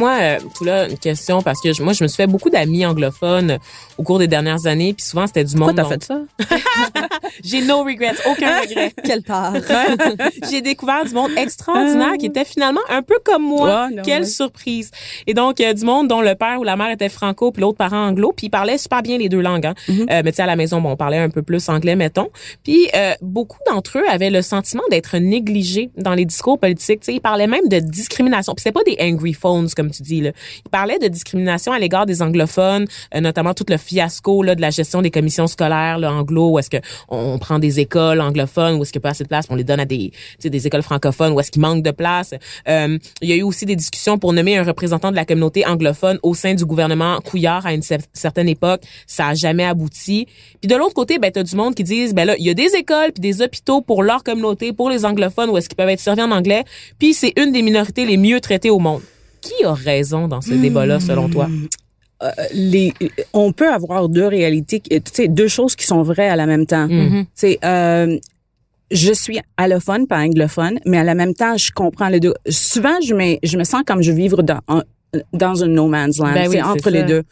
[0.07, 2.49] Moi, euh, tout là, une question parce que je- moi, je me suis fait beaucoup
[2.49, 3.59] d'amis anglophones
[3.99, 5.77] au cours des dernières années, puis souvent c'était du Pourquoi monde.
[5.77, 6.21] t'as dont- fait ça?
[7.45, 8.93] J'ai no regrets, aucun regret.
[9.05, 9.55] Quelle tard.
[10.51, 13.89] J'ai découvert du monde extraordinaire qui était finalement un peu comme moi.
[13.91, 14.27] Non, Quelle ouais.
[14.29, 14.91] surprise.
[15.27, 17.79] Et donc, euh, du monde dont le père ou la mère était franco puis l'autre
[17.79, 19.67] parent anglo, puis ils parlaient super bien les deux langues.
[19.67, 19.75] Hein.
[19.89, 20.03] Mm-hmm.
[20.13, 22.29] Euh, mais tu sais, à la maison, bon, on parlait un peu plus anglais, mettons.
[22.63, 27.01] Puis euh, beaucoup d'entre eux avaient le sentiment d'être négligés dans les discours politiques.
[27.01, 28.55] Tu sais, ils parlaient même de discrimination.
[28.55, 30.33] Puis c'était pas des angry phones, comme tu.
[30.65, 34.61] Ils parlaient de discrimination à l'égard des anglophones, euh, notamment tout le fiasco là, de
[34.61, 36.79] la gestion des commissions scolaires là, anglo, où est-ce que
[37.09, 39.55] on prend des écoles anglophones, où est-ce qu'il n'y a pas assez de place, on
[39.55, 42.35] les donne à des, tu des écoles francophones, où est-ce qu'il manque de place.
[42.69, 45.67] Euh, il y a eu aussi des discussions pour nommer un représentant de la communauté
[45.67, 48.83] anglophone au sein du gouvernement Couillard à une cer- certaine époque.
[49.07, 50.27] Ça a jamais abouti.
[50.61, 52.55] Puis de l'autre côté, ben, t'as du monde qui disent, ben là, il y a
[52.55, 55.89] des écoles puis des hôpitaux pour leur communauté, pour les anglophones, où est-ce qu'ils peuvent
[55.89, 56.65] être servis en anglais.
[56.99, 59.03] Puis c'est une des minorités les mieux traitées au monde.
[59.47, 61.49] Qui a raison dans ce débat-là, selon toi?
[62.23, 62.95] Euh, les,
[63.35, 66.65] on peut avoir deux réalités, tu sais, deux choses qui sont vraies à la même
[66.65, 66.89] temps.
[66.91, 68.19] Euh,
[68.91, 72.33] je suis allophone, pas anglophone, mais à la même temps, je comprends les deux.
[72.49, 74.83] Souvent, je me, je me sens comme je vivre dans un,
[75.33, 76.33] dans un no man's land.
[76.33, 77.07] Ben oui, entre les ça.
[77.07, 77.23] deux.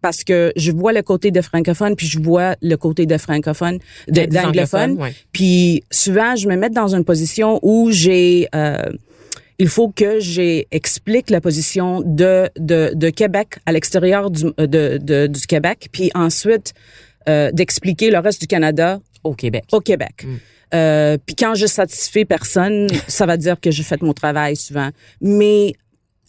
[0.00, 3.78] Parce que je vois le côté de francophone, puis je vois le côté de francophone,
[4.08, 5.00] d'anglophone.
[5.00, 5.14] ouais.
[5.30, 8.48] Puis souvent, je me mets dans une position où j'ai...
[8.56, 8.76] Euh,
[9.58, 15.26] il faut que j'explique la position de, de, de Québec à l'extérieur du, de, de-
[15.26, 16.72] du Québec, puis ensuite
[17.28, 19.64] euh, d'expliquer le reste du Canada Au Québec.
[19.72, 20.26] au Québec.
[20.74, 24.88] Euh, puis quand je satisfais personne, ça va dire que j'ai fait mon travail souvent.
[25.20, 25.74] Mais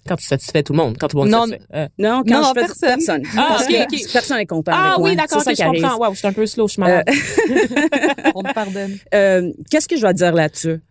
[0.05, 1.63] Quand tu satisfais tout le monde, quand tout le monde Non, satisfait.
[1.73, 2.89] Euh, non, quand Non, je fais personne.
[2.97, 3.23] personne.
[3.37, 4.11] Ah, Parce ok, que ok.
[4.11, 5.09] personne est content Ah avec moi.
[5.09, 5.81] oui, d'accord, je arrive.
[5.81, 5.97] comprends.
[6.07, 7.05] Wow, je suis un peu slow, je suis malade.
[8.35, 8.97] On te pardonne.
[9.15, 10.81] Euh, Qu'est-ce que je vais dire là-dessus?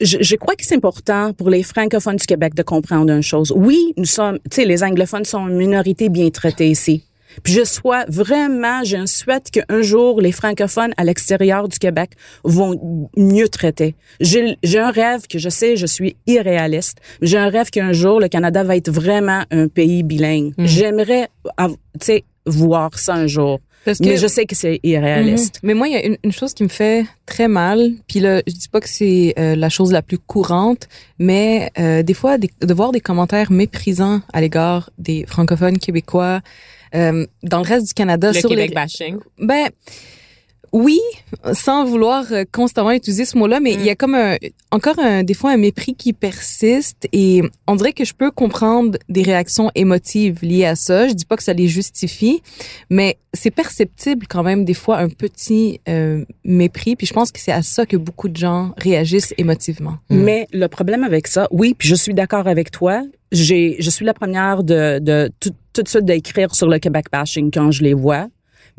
[0.00, 3.52] Je, je crois que c'est important pour les francophones du Québec de comprendre une chose.
[3.54, 7.04] Oui, nous sommes, tu sais, les anglophones sont une minorité bien traitée ici.
[7.44, 12.10] Puis je sois vraiment, je souhaite qu'un jour les francophones à l'extérieur du Québec
[12.42, 13.94] vont mieux traiter.
[14.20, 16.98] J'ai un rêve que je sais, je suis irréaliste.
[17.22, 20.54] J'ai un rêve qu'un jour le Canada va être vraiment un pays bilingue.
[20.58, 23.60] J'aimerais, av- tu sais, voir ça un jour.
[23.84, 25.60] Parce que Mais je sais que c'est irréaliste.
[25.62, 25.66] Mhm.
[25.68, 27.92] Mais moi, il y a une, une chose qui me fait très mal.
[28.06, 30.86] Puis là, je dis pas que c'est euh, la chose la plus courante,
[31.18, 36.40] mais euh, des fois, des- de voir des commentaires méprisants à l'égard des francophones québécois
[36.94, 38.74] euh, dans le reste du Canada le sur Québec les.
[38.74, 39.16] bashing.
[39.38, 39.68] Ben
[40.72, 41.00] oui,
[41.52, 44.36] sans vouloir euh, constamment utiliser ce mot-là, mais il y a comme un,
[44.70, 48.98] encore un, des fois un mépris qui persiste et on dirait que je peux comprendre
[49.08, 51.08] des réactions émotives liées à ça.
[51.08, 52.42] Je dis pas que ça les justifie,
[52.88, 56.96] mais c'est perceptible quand même des fois un petit euh, mépris.
[56.96, 59.96] Puis je pense que c'est à ça que beaucoup de gens réagissent émotivement.
[60.08, 63.02] Mais le problème avec ça, oui, puis je suis d'accord avec toi.
[63.32, 67.06] J'ai, je suis la première de, de tout, tout de suite d'écrire sur le Québec
[67.12, 68.28] bashing quand je les vois.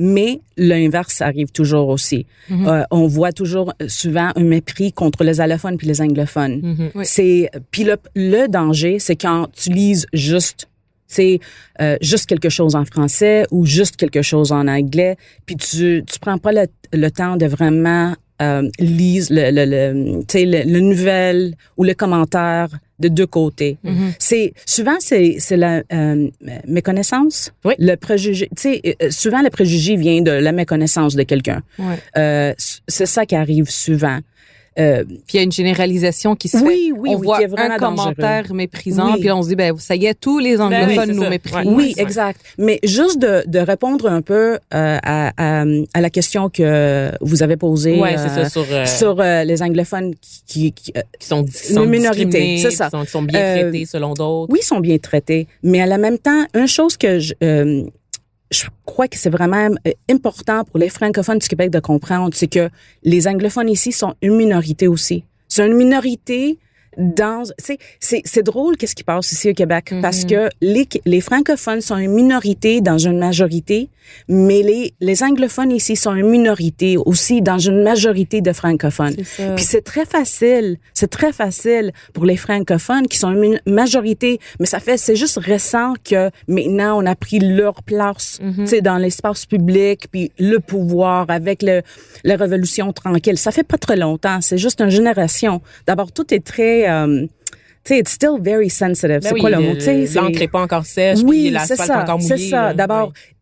[0.04, 2.26] Mais l'inverse arrive toujours aussi.
[2.50, 2.68] Mhm.
[2.68, 6.60] Euh, on voit toujours euh, souvent un mépris contre les allophones puis les anglophones.
[6.64, 6.90] Mhm.
[6.96, 7.06] Oui.
[7.06, 10.68] C'est puis le, le danger, c'est quand tu lises juste
[11.08, 11.40] c'est
[11.82, 16.20] euh, juste quelque chose en français ou juste quelque chose en anglais, puis tu tu
[16.20, 21.84] prends pas le, le temps de vraiment euh, le, le, le, le, le nouvelle ou
[21.84, 22.70] le commentaire
[23.02, 23.78] de deux côtés.
[23.84, 24.14] Mm-hmm.
[24.20, 26.30] C'est souvent c'est c'est la euh,
[26.68, 27.74] méconnaissance, Oui.
[27.80, 28.48] le préjugé.
[28.56, 31.62] Tu sais, euh, souvent le préjugé vient de la méconnaissance de quelqu'un.
[31.80, 31.98] Ouais.
[32.18, 32.54] Euh,
[32.88, 34.20] c'est ça qui arrive souvent.
[34.80, 37.00] Euh, Puis il y a une généralisation qui se Oui, fait.
[37.00, 39.20] oui, on oui, voit qui est vraiment un commentaire méprisant, Oui.
[39.20, 41.24] puis là, on se dit, ben ça y est, tous les anglophones Ben c'est nous
[41.24, 41.30] ça.
[41.30, 41.66] méprisent.
[41.66, 42.40] Oui, exact.
[42.58, 44.58] Mais juste de, de répondre un peu euh,
[45.04, 48.86] à, à, à la question que vous avez posée Ouais, euh, c'est ça sur euh,
[48.86, 50.14] sur euh, les anglophones
[50.48, 52.86] qui, qui euh, qui sont, qui sont Une minorité, discriminés, c'est ça.
[52.86, 54.52] Qui sont, qui sont bien Euh, traités selon d'autres.
[54.54, 57.84] oui, sont bien traités, mais à la même temps, une chose que je, euh,
[58.52, 62.48] je crois que c'est vraiment euh, important pour les francophones du Québec de comprendre, c'est
[62.48, 62.70] que
[63.04, 65.24] les anglophones ici sont une minorité aussi.
[65.48, 66.60] C'est une minorité
[66.98, 67.44] dans
[68.00, 72.12] c'est drôle qu'est-ce qui passe ici au Québec parce que les les francophones sont une
[72.12, 73.90] minorité dans une majorité
[74.28, 79.16] mais les les anglophones ici sont une minorité aussi dans une majorité de francophones
[79.56, 84.66] puis c'est très facile, c'est très facile pour les francophones qui sont une majorité, mais
[84.66, 88.98] ça fait c'est juste récent que maintenant on a pris leur place, tu sais dans
[88.98, 91.82] l'espace public puis le pouvoir avec le
[92.24, 93.38] la révolution tranquille.
[93.38, 95.62] Ça fait pas très longtemps, c'est juste une génération.
[95.88, 97.26] D'abord tout est très euh,
[97.84, 99.10] tu sais, it's still very sensitive.
[99.10, 99.80] Ben c'est oui, quoi le mot?
[99.80, 102.36] Sais, c'est- L'encre n'est pas encore sèche, oui, puis c'est l'asphalte est ça, encore c'est
[102.36, 102.50] mouillé.
[102.50, 102.62] ça.
[102.68, 102.74] là.
[102.76, 103.34] D'abord, Oui.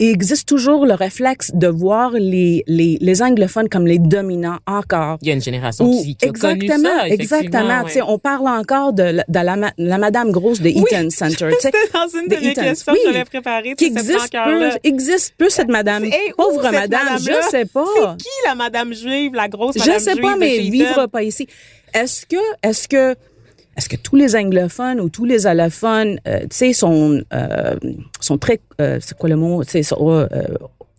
[0.00, 5.18] il existe toujours le réflexe de voir les, les, les anglophones comme les dominants encore.
[5.22, 7.82] Il y a une génération Ou- qui, qui a connu exactement, ça, effectivement, exactement.
[7.84, 7.90] ouais.
[7.90, 11.46] Sais, on parle encore de, la- de la, la Madame Grosse de Eaton Center.
[11.50, 12.98] tu sais, C'était dans une de mes questions Oui.
[13.06, 16.02] que j'avais préparées, qui sais, existe peu, existe peu cette madame.
[16.04, 17.40] Hey, où Pauvre madame, madame-là?
[17.44, 17.84] je sais pas.
[17.94, 20.56] C'est qui la madame juive, la grosse Je madame sais juive pas, de mais chez
[20.66, 20.86] elle Eaton?
[20.88, 21.46] vivra pas ici.
[21.94, 23.14] Est-ce que, est-ce que,
[23.76, 27.76] est-ce que tous les anglophones ou tous les allophones, euh, tu sais, sont, euh,
[28.20, 29.94] sont très, euh, c'est quoi le mot, tu sais,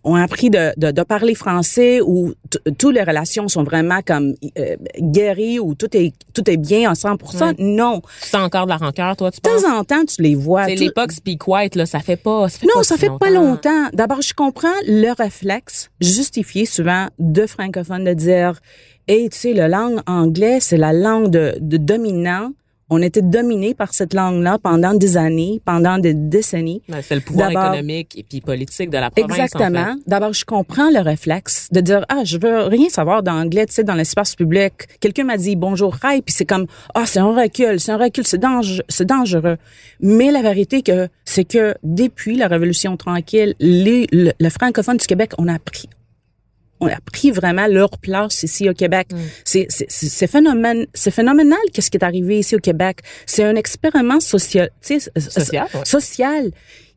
[0.06, 4.34] ont appris de, de, de parler français ou t- toutes les relations sont vraiment comme
[4.58, 7.44] euh, guéries ou tout est tout est bien à 100%.
[7.50, 7.56] Ouais.
[7.60, 8.02] Non.
[8.24, 9.62] Tu sens encore de la rancœur, toi, tu De penses?
[9.64, 10.66] temps en temps, tu les vois.
[10.68, 13.10] C'est Tout- l'époque Speak White, là, ça fait pas, ça fait non, pas ça fait
[13.20, 13.90] pas longtemps.
[13.92, 18.62] D'abord, je comprends le réflexe justifié souvent de francophones de dire,
[19.10, 22.52] hey, tu sais, la langue anglaise, c'est la langue de, de dominant.
[22.92, 26.82] On était dominé par cette langue-là pendant des années, pendant des décennies.
[27.04, 29.80] C'est le pouvoir économique et puis politique de la province, Exactement.
[29.80, 30.00] en fait.
[30.08, 33.84] D'abord, je comprends le réflexe de dire ah, je veux rien savoir d'anglais, tu sais,
[33.84, 34.74] dans l'espace public.
[35.02, 38.26] Quelqu'un m'a dit bonjour, hi, puis c'est comme ah, c'est un recul, c'est un recul,
[38.26, 39.58] c'est dangereux, c'est dangereux.
[40.02, 45.06] Mais la vérité que c'est que depuis la Révolution tranquille, les, le, le francophone du
[45.06, 45.90] Québec, on a pris
[46.80, 49.08] on a pris vraiment leur place ici au Québec.
[49.12, 49.18] Mm.
[49.46, 53.00] C'est c'est c'est phénomène c'est phénoménal qu'est-ce qui est arrivé ici au Québec.
[53.26, 55.86] C'est un expériment social, Social, ouais.
[55.86, 56.52] social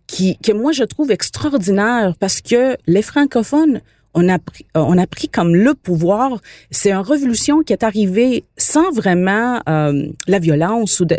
[0.07, 3.81] qui que moi je trouve extraordinaire parce que les francophones
[4.15, 6.41] on a pris, euh, on a pris comme le pouvoir.
[6.71, 11.19] C'est une révolution qui est arrivée sans vraiment euh, la violence ou de.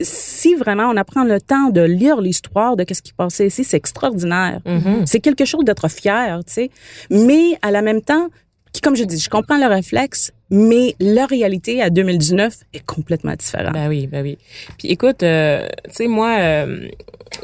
[0.00, 3.76] si vraiment on apprend le temps de lire l'histoire de qu'est-ce qui passait ici, c'est
[3.76, 4.60] extraordinaire.
[4.66, 5.06] Mhm.
[5.06, 6.70] C'est quelque chose d'être fier, tu sais.
[7.10, 8.28] Mais à la même temps,
[8.72, 13.34] qui, comme je dis, je comprends le réflexe, mais la réalité à 2019 est complètement
[13.34, 13.72] différente.
[13.72, 14.38] Ben oui, ben oui.
[14.78, 16.88] Puis écoute, euh, tu sais, moi, euh,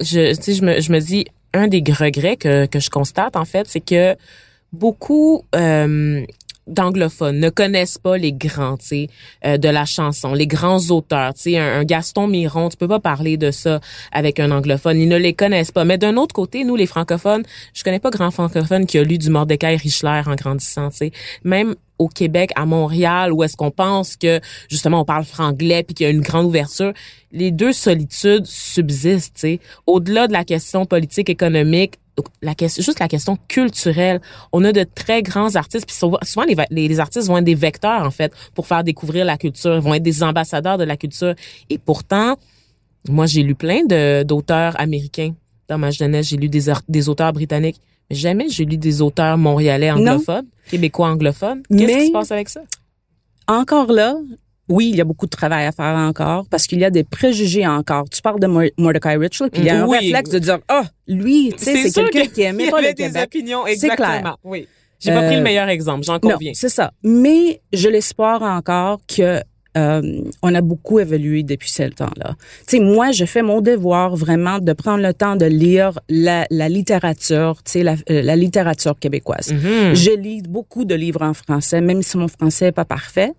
[0.01, 3.37] je, tu sais, je me, je me dis, un des regrets que, que je constate,
[3.37, 4.17] en fait, c'est que
[4.75, 6.25] beaucoup euh,
[6.67, 11.81] d'anglophones ne connaissent pas les grands, euh, de la chanson, les grands auteurs, tu un,
[11.81, 13.81] un Gaston Miron, tu peux pas parler de ça
[14.13, 15.85] avec un anglophone, ils ne les connaissent pas.
[15.85, 19.19] Mais d'un autre côté, nous, les francophones, je connais pas grand francophone qui a lu
[19.19, 21.13] du Mordecai Richler en grandissant, sais.
[21.45, 25.95] Même au Québec, à Montréal, où est-ce qu'on pense que justement on parle franglais puis
[25.95, 26.93] qu'il y a une grande ouverture,
[27.33, 29.47] les deux solitudes subsistent.
[29.87, 31.99] Au-delà de la question politique, économique,
[32.43, 34.21] la question, juste la question culturelle.
[34.53, 38.11] On a de très grands artistes, puis souvent, les, artistes vont être des vecteurs en
[38.11, 41.35] fait pour faire découvrir la culture, vont être des ambassadeurs de la culture.
[41.71, 42.37] Et pourtant,
[43.09, 45.35] moi j'ai lu plein de d'auteurs américains
[45.69, 46.29] dans ma jeunesse.
[46.29, 47.81] J'ai lu des auteurs britanniques.
[48.11, 51.63] Mais jamais j'ai lu des auteurs montréalais anglophones, québécois anglophones.
[51.71, 52.61] Qu'est-ce qui se passe avec ça?
[53.47, 54.17] encore là,
[54.69, 57.05] oui, il y a beaucoup de travail à faire encore parce qu'il y a des
[57.05, 58.09] préjugés encore.
[58.09, 59.99] Tu parles de Mor- Mordecai Richler, puis il y a un Oui.
[59.99, 62.89] réflexe de dire, ah, lui, tu sais, c'est sûr quelqu'un que- qui aimait pas avait
[62.89, 63.25] le des Québec.
[63.27, 64.21] opinions, C'est exactement.
[64.21, 64.37] clair.
[64.45, 64.67] Oui.
[65.01, 66.53] J'ai pas pris Euh, le meilleur exemple, j'en conviens.
[66.55, 66.93] c'est ça.
[67.03, 69.43] Mais j'ai l'espoir encore que
[69.77, 72.37] euh, on a beaucoup évolué depuis ce temps-là.
[72.67, 76.47] Tu sais, moi, je fais mon devoir vraiment de prendre le temps de lire la,
[76.51, 79.53] la littérature, tu sais, la, euh, la littérature québécoise.
[79.53, 79.95] Mhm.
[79.95, 83.33] Je lis beaucoup de livres en français, même si mon français n'est pas parfait.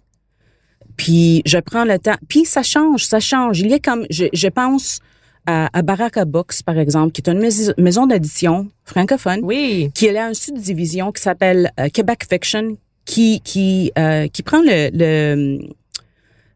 [0.98, 2.16] Puis je prends le temps.
[2.30, 3.60] Puis ça change, ça change.
[3.60, 5.00] Il y a comme, je, je pense
[5.46, 9.92] à, à Baraka Books, par exemple, qui est une mais- maison d'édition francophone Oui.
[9.94, 14.90] qui est une subdivision qui s'appelle euh, Québec Fiction, qui qui euh, qui prend le,
[14.94, 15.60] le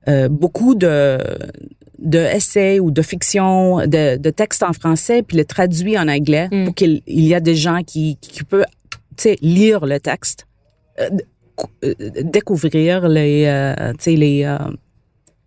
[0.07, 1.19] euh, beaucoup de
[1.99, 6.47] de essais ou de fiction, de, de textes en français, puis le traduit en anglais
[6.51, 6.65] Mm.
[6.65, 8.65] pour qu'il il y a des gens qui qui peuvent
[9.17, 10.47] tu sais lire le texte,
[11.01, 11.09] euh,
[11.83, 11.93] euh,
[12.23, 14.45] découvrir les euh, tu sais les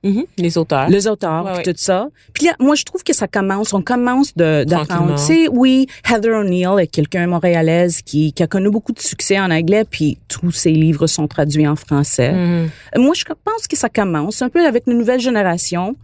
[0.04, 0.24] Mhm.
[0.36, 0.88] Les auteurs.
[0.88, 2.08] les auteurs, Ouais, tout ça.
[2.34, 5.14] Puis là, moi, je trouve que ça commence, on commence de d'apprendre.
[5.16, 9.38] Tu sais, oui, Heather O'Neill est quelqu'un montréalaise qui, qui a connu beaucoup de succès
[9.38, 12.32] en anglais, puis tous ses livres sont traduits en français.
[12.32, 12.68] Mhm.
[12.96, 15.96] Moi, je pense que ça commence un peu avec une nouvelle génération.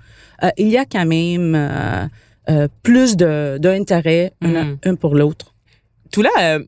[0.44, 2.04] Euh, il y a quand même euh,
[2.50, 4.78] euh, plus de d'intérêt un, Mhm.
[4.84, 5.54] un pour l'autre.
[6.12, 6.58] Tout là,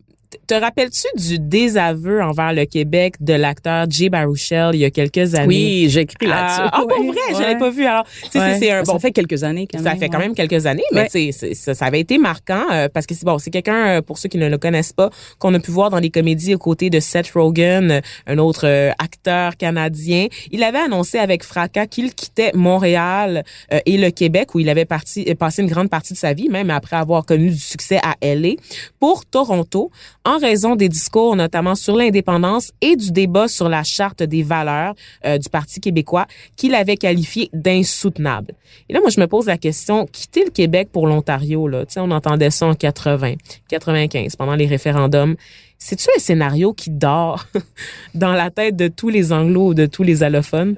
[0.46, 5.34] te rappelles-tu du désaveu envers le Québec de l'acteur Jay Baruchel il y a quelques
[5.34, 5.46] années?
[5.46, 6.60] Oui, j'ai écrit là-dessus.
[6.64, 7.84] Ah, ah, pour vrai, je l'avais pas vu.
[7.86, 9.98] Alors, c'est- un Ça bon fait quelques années quand Ça même.
[9.98, 10.24] fait quand ouais.
[10.26, 13.50] même quelques années, mais ça, ça avait été marquant euh, parce que c'est bon, c'est
[13.50, 16.10] quelqu'un euh, pour ceux qui ne le connaissent pas qu'on a pu voir dans les
[16.10, 20.26] comédies aux côtés de Seth Rogen, euh, un autre acteur canadien.
[20.52, 23.44] Il avait annoncé avec fracas qu'il quittait Montréal
[23.86, 26.70] et le Québec où il avait parti, passé une grande partie de sa vie, même
[26.70, 28.50] après avoir connu du succès à LA,
[28.98, 29.90] pour Toronto
[30.24, 34.94] en raison des discours notamment sur l'indépendance et du débat sur la charte des valeurs
[35.24, 38.54] euh, du Parti québécois qu'il avait qualifié d'insoutenable.
[38.88, 41.94] Et là, moi, je me pose la question, quitter le Québec pour l'Ontario, là, tu
[41.94, 43.34] sais, on entendait ça en 80,
[43.68, 45.36] 95, pendant les référendums.
[45.78, 47.46] C'est-tu un scénario qui dort
[48.14, 50.76] dans la tête de tous les anglos ou de tous les allophones?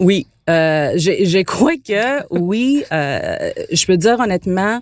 [0.00, 2.82] Oui, euh, je, je crois que oui.
[2.90, 4.80] Euh, je peux dire honnêtement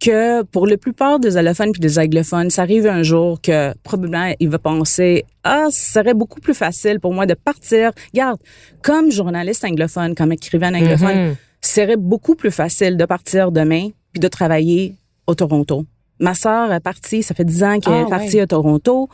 [0.00, 4.32] que pour la plupart des allophones puis des anglophones, ça arrive un jour que probablement
[4.40, 7.92] il va penser ah, ça serait beaucoup plus facile pour moi de partir.
[8.12, 8.38] Regarde,
[8.82, 11.36] comme journaliste anglophone, comme écrivain anglophone, Mhm.
[11.60, 15.84] serait beaucoup plus facile de partir demain puis de travailler au Toronto.
[16.18, 18.40] Ma sœur est partie, ça fait dix ans qu'elle Ah, est partie ouais.
[18.42, 19.08] à Toronto,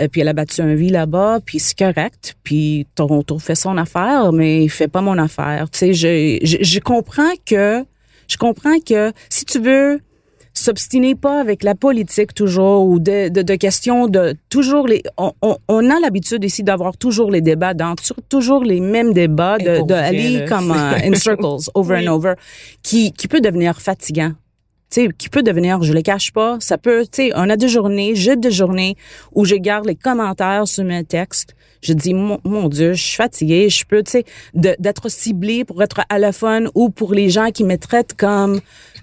[0.00, 2.36] euh, puis elle a battu un vie là-bas, puis c'est correct.
[2.44, 5.68] Puis Toronto fait son affaire, mais il fait pas mon affaire.
[5.70, 7.84] Tu sais, je, je, je comprends que,
[8.28, 10.00] je comprends que si tu veux
[10.62, 15.32] s'obstiner pas avec la politique toujours ou de, de, de questions de toujours les on,
[15.42, 17.94] on, on a l'habitude ici d'avoir toujours les débats dans
[18.28, 22.08] toujours les mêmes débats de, de aller comme euh, in circles over Oui.
[22.08, 22.34] and over
[22.82, 24.32] qui qui peut devenir fatigant
[24.90, 27.56] tu sais, qui peut devenir, je le cache pas, ça peut, tu sais, on a
[27.56, 28.94] des journées, j'ai des journées
[29.34, 31.54] où je garde les commentaires sur mes textes.
[31.80, 35.82] Je dis, mon, mon Dieu, je suis fatiguée, je peux, tu sais, d'être ciblée pour
[35.82, 38.60] être allophone ou pour les gens qui me traitent comme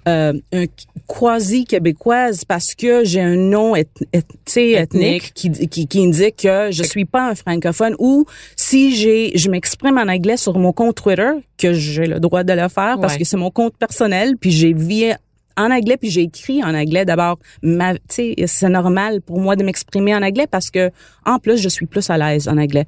[0.07, 0.65] euh, un
[1.07, 6.83] quasi-québécoise parce que j'ai un nom eth- eth- ethnique, qui, qui, qui indique que je
[6.83, 8.25] suis pas un francophone ou
[8.55, 12.53] si j'ai, je m'exprime en anglais sur mon compte Twitter, que j'ai le droit de
[12.53, 13.19] le faire parce Ouais.
[13.19, 15.11] que c'est mon compte personnel, puis j'ai vie
[15.57, 17.37] en anglais puis j'ai écrit en anglais d'abord.
[17.61, 20.89] Ma tu sais c'est normal pour moi de m'exprimer en anglais parce que
[21.25, 22.85] en plus je suis plus à l'aise en anglais.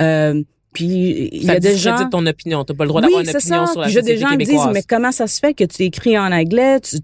[0.00, 0.42] Euh,
[0.72, 2.64] puis il y a des gens ton opinion.
[2.64, 3.72] T'as pas le droit oui, d'avoir une c'est opinion ça.
[3.72, 4.64] sur la Puis société des gens québécoise.
[4.66, 6.80] disent mais comment ça se fait que tu écris en anglais?
[6.80, 6.98] Tu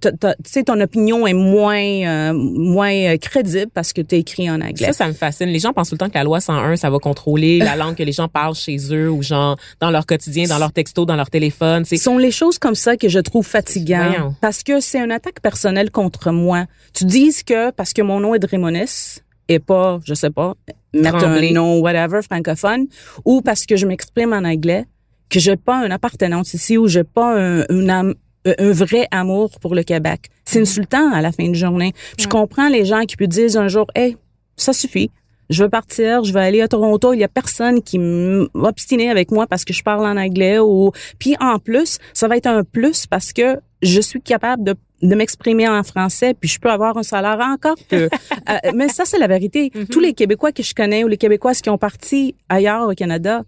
[0.44, 4.86] sais ton opinion est moins euh, moins euh, crédible parce que tu écrit en anglais
[4.86, 5.48] Ça, ça me fascine.
[5.48, 7.94] Les gens pensent tout le temps que la loi 101, ça va contrôler la langue
[7.96, 11.16] que les gens parlent chez eux ou genre dans leur quotidien, dans leur texto, dans
[11.16, 11.84] leur téléphone.
[11.84, 14.34] Ce sont les choses comme ça que je trouve fatigantes Voyons.
[14.40, 16.66] parce que c'est une attaque personnelle contre moi.
[16.94, 20.54] Tu dises que parce que mon nom est Drémonis et pas, je sais pas,
[20.92, 21.50] mettre Tremblay.
[21.50, 22.86] un nom whatever francophone
[23.24, 24.84] ou parce que je m'exprime en anglais
[25.28, 29.82] que j'ai pas une appartenance ici ou j'ai pas un, un, vrai amour pour le
[29.82, 30.30] Québec.
[30.44, 31.92] C'est insultant à la fin de journée.
[32.18, 34.16] Je comprends les gens qui peut dire un jour, hey,
[34.56, 35.10] ça suffit.
[35.48, 37.12] Je veux partir, je vais aller à Toronto.
[37.12, 40.90] Il y a personne qui m'obstiner avec moi parce que je parle en anglais ou
[41.18, 45.14] puis en plus, ça va être un plus parce que je suis capable de de
[45.14, 47.96] m'exprimer en français puis je peux avoir un salaire encore que
[48.50, 49.70] euh, mais ça c'est la vérité.
[49.90, 53.42] Tous les Québécois que je connais ou les Québécoises qui ont parti ailleurs au Canada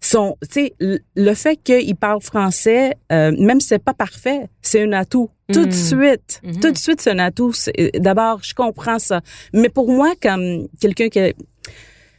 [0.00, 4.82] sont tu sais le- fait qu'ils parlent français euh, même si c'est pas parfait, c'est
[4.82, 5.30] un atout.
[5.52, 7.52] Tout de suite, tout de suite c'est un atout.
[7.98, 9.20] D'abord, je comprends ça.
[9.52, 11.34] Mais pour moi comme quelqu'un qui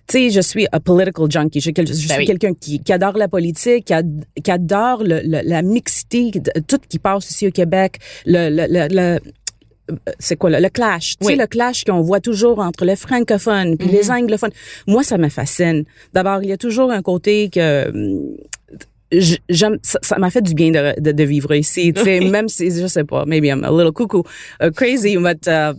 [0.08, 1.60] tu sais, je suis a political junkie.
[1.60, 2.26] Je, je suis Ben oui.
[2.26, 6.32] quelqu'un qui, qui adore la politique, qui, ad- qui adore le, le- la mixité,
[6.68, 9.20] tout qui passe ici au Québec, le, le, le, le-
[10.20, 11.34] c'est quoi le, le clash, tu Oui.
[11.34, 13.94] sais le clash qu'on voit toujours entre les francophones puis Mhm.
[13.94, 14.52] les anglophones.
[14.88, 15.86] Moi, ça me fascine.
[16.14, 17.92] D'abord, il y a toujours un côté que
[19.12, 22.30] j'aime ça m'a fait du bien de, de, de vivre ici tu sais Oui.
[22.30, 24.24] même si je sais pas maybe I'm a little cuckoo
[24.62, 25.74] uh, crazy but uh,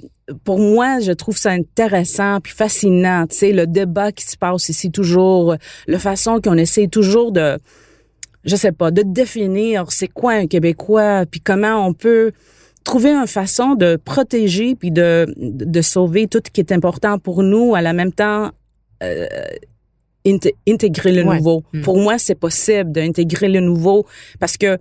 [0.44, 4.68] pour moi je trouve ça intéressant puis fascinant tu sais le débat qui se passe
[4.68, 5.56] ici toujours
[5.88, 7.58] la façon qu'on essaie toujours de
[8.44, 12.30] je sais pas de définir c'est quoi un québécois puis comment on peut
[12.84, 17.42] trouver une façon de protéger puis de de sauver tout ce qui est important pour
[17.42, 18.52] nous à la même temps
[19.02, 19.26] euh,
[20.26, 21.36] int- intégrer le Ouais.
[21.38, 21.62] nouveau.
[21.72, 21.80] Mm.
[21.82, 24.04] Pour moi, c'est possible d'intégrer le nouveau
[24.40, 24.76] parce que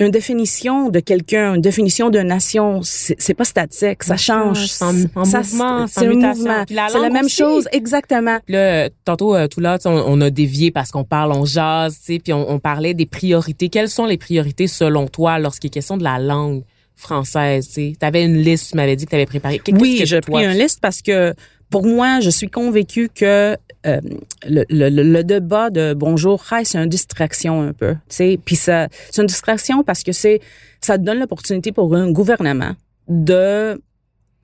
[0.00, 4.58] une définition de quelqu'un, une définition d'une nation, c'est pas statique, ça change.
[4.80, 4.88] en-
[5.20, 6.64] en Ça, mouvement, c'est un mouvement.
[6.70, 7.36] La C'est la même aussi.
[7.36, 8.38] chose, exactement.
[8.48, 11.44] Là, tantôt, euh, tout là, tu sais, on, on a dévié parce qu'on parle, on
[11.44, 13.68] jase, tu sais, puis on, on parlait des priorités.
[13.68, 16.64] Quelles sont les priorités selon toi lorsqu'il est question de la langue
[16.96, 17.68] française?
[17.72, 19.60] Tu avais une liste, tu m'avais dit que tu avais préparé.
[19.80, 21.34] Oui, j'ai pris une liste parce que
[21.70, 23.56] pour moi, je suis convaincue que
[23.86, 24.00] euh,
[24.48, 27.96] le, le, le- débat de bonjour, c'est une distraction un peu.
[28.44, 30.40] Puis ça, c'est une distraction parce que c'est,
[30.80, 32.74] ça donne l'opportunité pour un gouvernement
[33.08, 33.80] de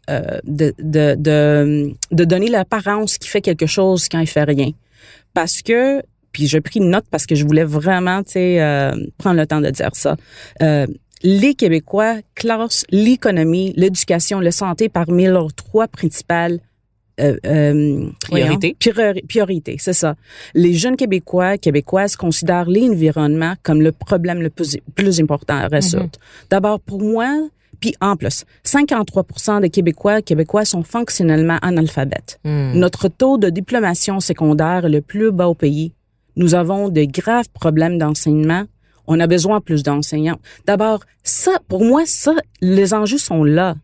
[0.09, 4.71] euh, de, de, de, de donner l'apparence qu'il fait quelque chose quand il fait rien.
[5.35, 6.03] Parce que,
[6.33, 9.71] puis j'ai pris une note parce que je voulais vraiment, euh, prendre le temps de
[9.71, 10.17] dire ça.
[10.63, 10.87] Euh,
[11.23, 16.59] les Québécois classent l'économie, l'éducation, la santé parmi leurs trois principales
[17.21, 18.77] euh, euh, Priorités.
[18.81, 20.15] voyons, priori- priorités, c'est ça.
[20.55, 26.19] Les jeunes Québécois, Québécoises considèrent l'environnement comme le problème le plus, plus important à résoudre.
[26.51, 27.29] D'abord, pour moi,
[27.81, 32.39] puis en plus, 53 des Québécois, Québécois sont fonctionnellement analphabètes.
[32.45, 32.73] Hmm.
[32.75, 35.93] Notre taux de diplomation secondaire est le plus bas au pays.
[36.37, 38.65] Nous avons de graves problèmes d'enseignement.
[39.07, 40.39] On a besoin de plus d'enseignants.
[40.67, 43.75] D'abord, ça, pour moi, ça, les enjeux sont là.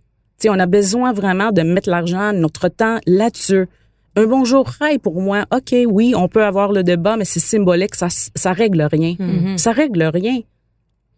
[0.49, 3.67] On a besoin vraiment de mettre l'argent, notre temps là-dessus.
[4.17, 5.45] Un bonjour, hi pour moi.
[5.55, 9.15] OK, oui, on peut avoir le débat, mais c'est symbolique, ça, ça règle rien.
[9.19, 9.59] Mhm.
[9.59, 10.41] Ça règle rien.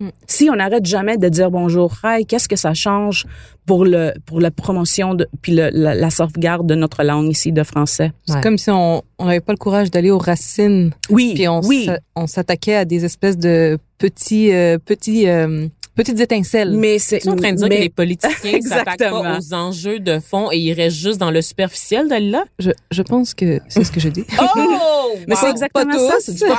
[0.00, 0.08] Mm.
[0.28, 3.26] Si on n'arrête jamais de dire bonjour, hi, qu'est-ce que ça change
[3.66, 7.50] pour le pour la promotion de puis le- la, la sauvegarde de notre langue ici
[7.50, 8.12] de français?
[8.24, 8.40] C'est Ouais.
[8.40, 11.86] comme si on on n'avait pas le courage d'aller aux racines, Oui, puis on oui.
[11.86, 15.66] s'a- on s'attaquait à des espèces de petits euh, petits euh,
[15.98, 16.70] petites étincelles.
[16.72, 18.30] Mais c'est en train de dire mais- que les politiciens
[18.62, 19.22] s'attaquent Exactement.
[19.22, 22.44] pas aux enjeux de fond et ils restent juste dans le superficiel de là?
[22.58, 24.24] je je pense que c'est ce que je dis.
[24.40, 25.10] Oh!
[25.26, 26.56] Mais c'est exactement Pas ça, c'est c'est du pas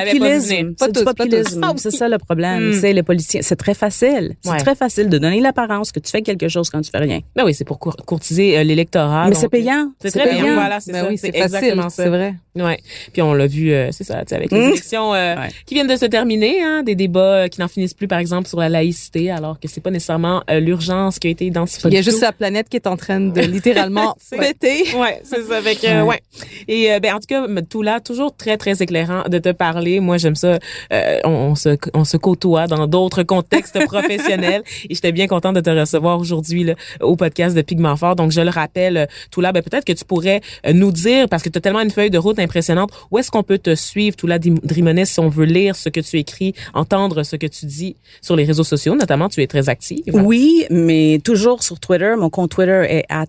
[0.00, 0.74] populisme.
[0.74, 1.60] Pas C'est du populisme.
[1.64, 2.70] Ah, C'est ça le problème.
[2.70, 2.80] Mm.
[2.80, 3.40] C'est les politiciens.
[3.42, 4.34] C'est très facile.
[4.42, 4.58] C'est Ouais.
[4.58, 7.20] très facile de donner l'apparence que tu fais quelque chose quand tu fais rien.
[7.34, 9.28] Ben oui, c'est pour cour- courtiser euh, l'électorat.
[9.28, 9.90] Mais c'est payant.
[10.00, 10.54] C'est très payant.
[10.54, 11.08] Voilà, c'est Ben ça.
[11.08, 12.02] oui, facile, exactement ça.
[12.04, 12.34] c'est vrai.
[12.54, 12.78] Ouais.
[13.12, 14.68] Puis on l'a vu, euh, c'est ça, tu sais, avec les Mm.
[14.68, 15.48] élections euh, Ouais.
[15.64, 18.46] qui viennent de se terminer, hein, des débats euh, qui n'en finissent plus, par exemple,
[18.48, 21.88] sur la laïcité, alors que c'est pas nécessairement euh, l'urgence qui a été identifiée.
[21.90, 22.24] Il y a juste tout.
[22.24, 24.84] la planète qui est en train de littéralement péter.
[24.96, 25.60] Ouais, c'est ça.
[25.62, 26.20] Que, euh, ouais.
[26.68, 30.00] Et euh, ben en tout cas, tout là, toujours très très éclairant de te parler.
[30.00, 30.58] Moi, j'aime ça.
[30.92, 34.62] Euh, on, on se on se côtoie dans d'autres contextes professionnels.
[34.90, 38.16] Et j'étais bien contente de te recevoir aujourd'hui là, au podcast de Pigment Fort.
[38.16, 40.40] Donc, je le rappelle, tout là, ben peut-être que tu pourrais
[40.70, 42.90] nous dire parce que tu as tellement une feuille de route impressionnante.
[43.10, 46.00] Où est-ce qu'on peut te suivre, tout là, Drimonet, si on veut lire ce que
[46.00, 49.68] tu écris, entendre ce que tu dis sur les réseaux sociaux, notamment, tu es très
[49.68, 50.02] active.
[50.12, 52.14] Oui, mais toujours sur Twitter.
[52.18, 53.26] Mon compte Twitter est at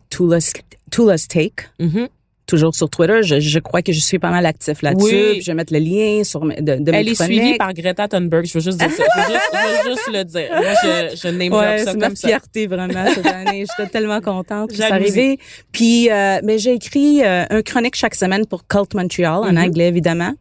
[1.28, 1.70] Take.
[1.80, 2.08] Mhm.
[2.54, 3.24] Toujours sur Twitter.
[3.24, 5.06] Je, je crois que je suis pas mal actif là-dessus.
[5.34, 5.42] Oui.
[5.42, 8.46] Je vais mettre le lien sur de, de mes Elle est suivie par Greta Thunberg.
[8.46, 9.04] Je veux juste dire ça.
[9.16, 10.50] Je veux juste, je veux juste le dire.
[10.52, 12.28] Moi, je, je drop Ouais, ça c'est comme ma ça.
[12.28, 13.66] fierté vraiment cette année.
[13.78, 15.40] J'étais tellement contente c'est arrivé.
[15.72, 19.58] Puis, euh, mais j'ai écrit euh, un chronique chaque semaine pour Cult Montreal en Mhm.
[19.58, 20.34] anglais évidemment.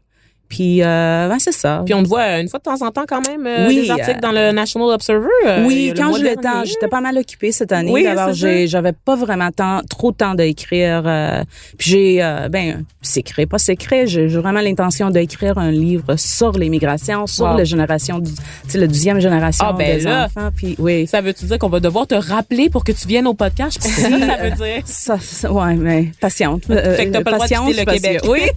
[0.54, 1.80] Puis, euh, ben, c'est ça.
[1.82, 3.90] Puis on te voit une fois de temps en temps quand même euh, Oui, des
[3.90, 5.26] articles euh, dans le National Observer.
[5.46, 7.90] euh, oui, quand j'ai le temps, j'étais pas mal occupée cette année.
[7.90, 11.04] Oui, D'abord, j'avais pas vraiment temps, trop de temps d'écrire.
[11.06, 11.42] euh,
[11.78, 14.06] puis j'ai, ben, secret, pas secret.
[14.06, 17.56] J'ai vraiment l'intention d'écrire un livre sur l'immigration, sur Wow.
[17.56, 20.26] la génération, du, tu sais, la deuxième génération Ah, ben des là.
[20.26, 20.50] enfants.
[20.54, 23.32] Puis oui, Ça veut-tu dire qu'on va devoir te rappeler pour que tu viennes au
[23.34, 23.78] podcast?
[23.82, 24.82] Je pense ça, que ça veut dire.
[24.84, 26.66] ça, ça- ouais, mais patiente.
[26.66, 27.92] Fait que t'as pas le droit de quitter le.
[27.92, 28.20] Québec.
[28.28, 28.40] Oui.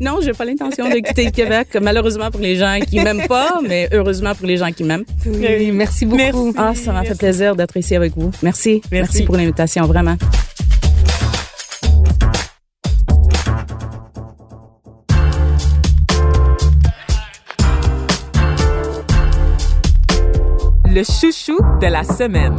[0.00, 3.60] non, j'ai pas l'intention de quitter le Québec, malheureusement pour les gens qui m'aiment pas,
[3.66, 5.04] mais heureusement pour les gens qui m'aiment.
[5.26, 6.52] Oui, merci beaucoup.
[6.52, 6.54] Merci.
[6.58, 8.30] Ah, ça m'a fait plaisir d'être ici avec vous.
[8.42, 8.82] Merci.
[8.90, 9.12] Merci.
[9.12, 10.16] Merci pour l'invitation, vraiment.
[20.96, 22.56] Le chouchou de la semaine.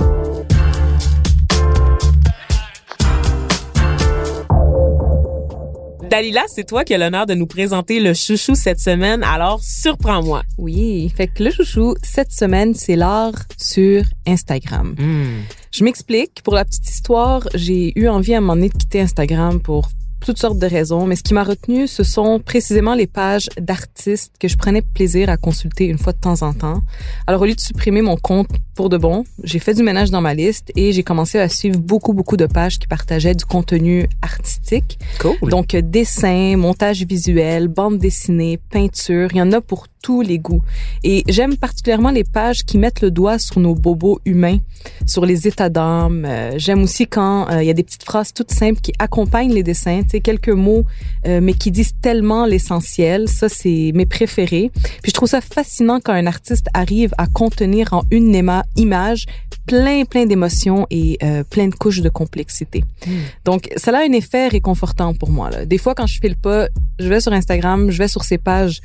[6.09, 10.43] Dalila, c'est toi qui as l'honneur de nous présenter le chouchou cette semaine, alors surprends-moi.
[10.57, 14.95] Oui, fait que le chouchou cette semaine, c'est l'art sur Instagram.
[14.97, 15.41] Hmm.
[15.71, 16.41] Je m'explique.
[16.43, 19.89] Pour la petite histoire, j'ai eu envie à un moment donné de quitter Instagram pour
[20.19, 24.33] toutes sortes de raisons, mais ce qui m'a retenu, ce sont précisément les pages d'artistes
[24.39, 26.81] que je prenais plaisir à consulter une fois de temps en temps.
[27.27, 30.21] Alors, au lieu de supprimer mon compte pour de bon, j'ai fait du ménage dans
[30.21, 34.07] ma liste et j'ai commencé à suivre beaucoup, beaucoup de pages qui partageaient du contenu
[34.21, 34.99] artistique.
[35.19, 35.49] Cool.
[35.49, 40.39] Donc, euh, dessin, montage visuel, bande dessinée, peinture, il y en a pour tous les
[40.39, 40.61] goûts.
[41.03, 44.59] Et j'aime particulièrement les pages qui mettent le doigt sur nos bobos humains,
[45.05, 46.25] sur les états d'âme.
[46.25, 49.53] Euh, j'aime aussi quand euh, il y a des petites phrases toutes simples qui accompagnent
[49.53, 50.83] les dessins, tu sais, quelques mots,
[51.27, 53.27] euh, mais qui disent tellement l'essentiel.
[53.27, 54.71] Ça, c'est mes préférés.
[54.73, 58.33] Puis je trouve ça fascinant quand un artiste arrive à contenir en une
[58.75, 59.25] image
[59.65, 61.19] plein, plein d'émotions et
[61.49, 62.83] plein de couches de complexité.
[63.05, 63.11] Hmm.
[63.43, 65.49] Donc, ça a un effet réconfortant pour moi.
[65.49, 65.65] Là.
[65.65, 66.69] Des fois, quand je fais le pas,
[66.99, 68.81] je vais sur Instagram, je vais sur ces pages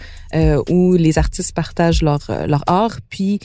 [0.68, 3.40] où les artistes partagent leur, leur art, puis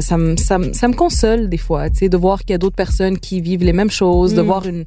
[0.00, 2.58] ça, me, ça, ça me console des fois, tu sais, de voir qu'il y a
[2.58, 4.46] d'autres personnes qui vivent les mêmes choses, de mm.
[4.46, 4.84] voir une,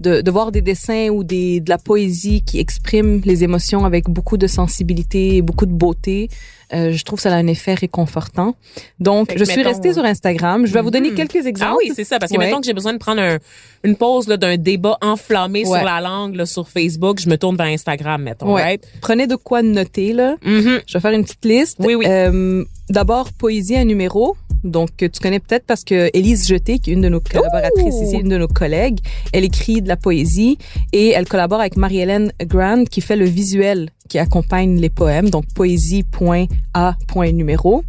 [0.00, 4.08] de, de, voir des dessins ou des, de la poésie qui expriment les émotions avec
[4.08, 6.28] beaucoup de sensibilité et beaucoup de beauté.
[6.72, 8.54] Euh, je trouve que ça a un effet réconfortant.
[9.00, 10.66] Donc, je suis restée sur Instagram.
[10.66, 11.28] Je vais vous donner mm-hmm.
[11.28, 11.72] quelques exemples.
[11.74, 12.18] Ah oui, c'est ça.
[12.18, 13.38] Parce que mettons que j'ai besoin de prendre un,
[13.82, 17.66] une pause d'un débat enflammé sur la langue là, sur Facebook, je me tourne vers
[17.66, 18.54] Instagram, mettons.
[18.54, 18.86] Right?
[19.00, 20.36] Prenez de quoi noter là.
[20.44, 20.80] Mm-hmm.
[20.86, 21.76] Je vais faire une petite liste.
[21.80, 22.06] Oui, oui.
[22.08, 24.36] Euh, D'abord, poésie à numéro.
[24.62, 28.16] Donc, tu connais peut-être parce que Élise Jeté, qui est une de nos collaboratrices ici,
[28.16, 28.98] une de nos collègues,
[29.32, 30.58] elle écrit de la poésie
[30.92, 35.44] et elle collabore avec Marie-Hélène Grand qui fait le visuel qui accompagne les poèmes, donc
[35.54, 37.84] poésie.a.numéro.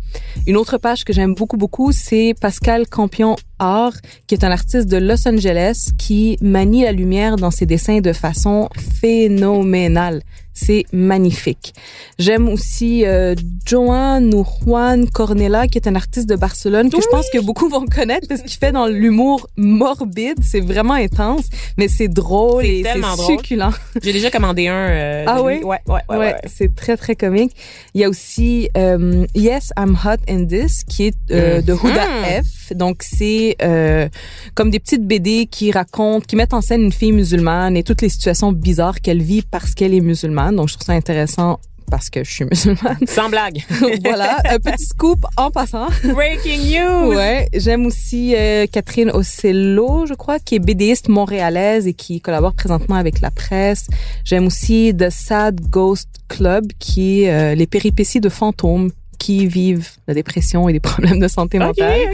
[0.48, 3.94] Une autre page que j'aime beaucoup, beaucoup, c'est Pascal Campion Art,
[4.28, 8.14] qui est un artiste de Los Angeles qui manie la lumière dans ses dessins de
[8.14, 8.70] façon
[9.02, 10.22] phénoménale.
[10.58, 11.74] C'est magnifique.
[12.18, 13.36] J'aime aussi euh,
[13.66, 17.68] Joan ou Juan Cornella, qui est un artiste de Barcelone que je pense que beaucoup
[17.68, 20.38] vont connaître parce qu'il fait dans l'humour morbide.
[20.42, 21.44] C'est vraiment intense,
[21.78, 23.72] mais c'est drôle et c'est succulent.
[24.02, 24.90] J'ai déjà commandé un.
[24.90, 25.62] Euh, ah oui?
[25.62, 27.52] Ouais, ouais, ouais, ouais, C'est très, très comique.
[27.94, 32.06] Il y a aussi euh, Yes, I'm Hot in This, qui est euh, de Huda
[32.06, 32.44] mm-hmm.
[32.44, 32.74] F.
[32.74, 34.08] Donc, c'est euh,
[34.54, 38.02] comme des petites BD qui racontent, qui mettent en scène une fille musulmane et toutes
[38.02, 40.56] les situations bizarres qu'elle vit parce qu'elle est musulmane.
[40.56, 41.60] Donc, je trouve ça intéressant
[41.90, 42.98] parce que je suis musulmane.
[43.08, 43.64] Sans blague.
[44.04, 45.88] voilà, un petit scoop en passant.
[46.04, 47.16] Breaking news.
[47.16, 52.54] Ouais, j'aime aussi euh, Catherine Ocello, je crois, qui est BDiste montréalaise et qui collabore
[52.54, 53.88] présentement avec la presse.
[54.24, 58.92] J'aime aussi The Sad Ghost Club, qui est euh, les péripéties de fantômes
[59.26, 62.12] qui vivent la dépression et des problèmes de santé mentale.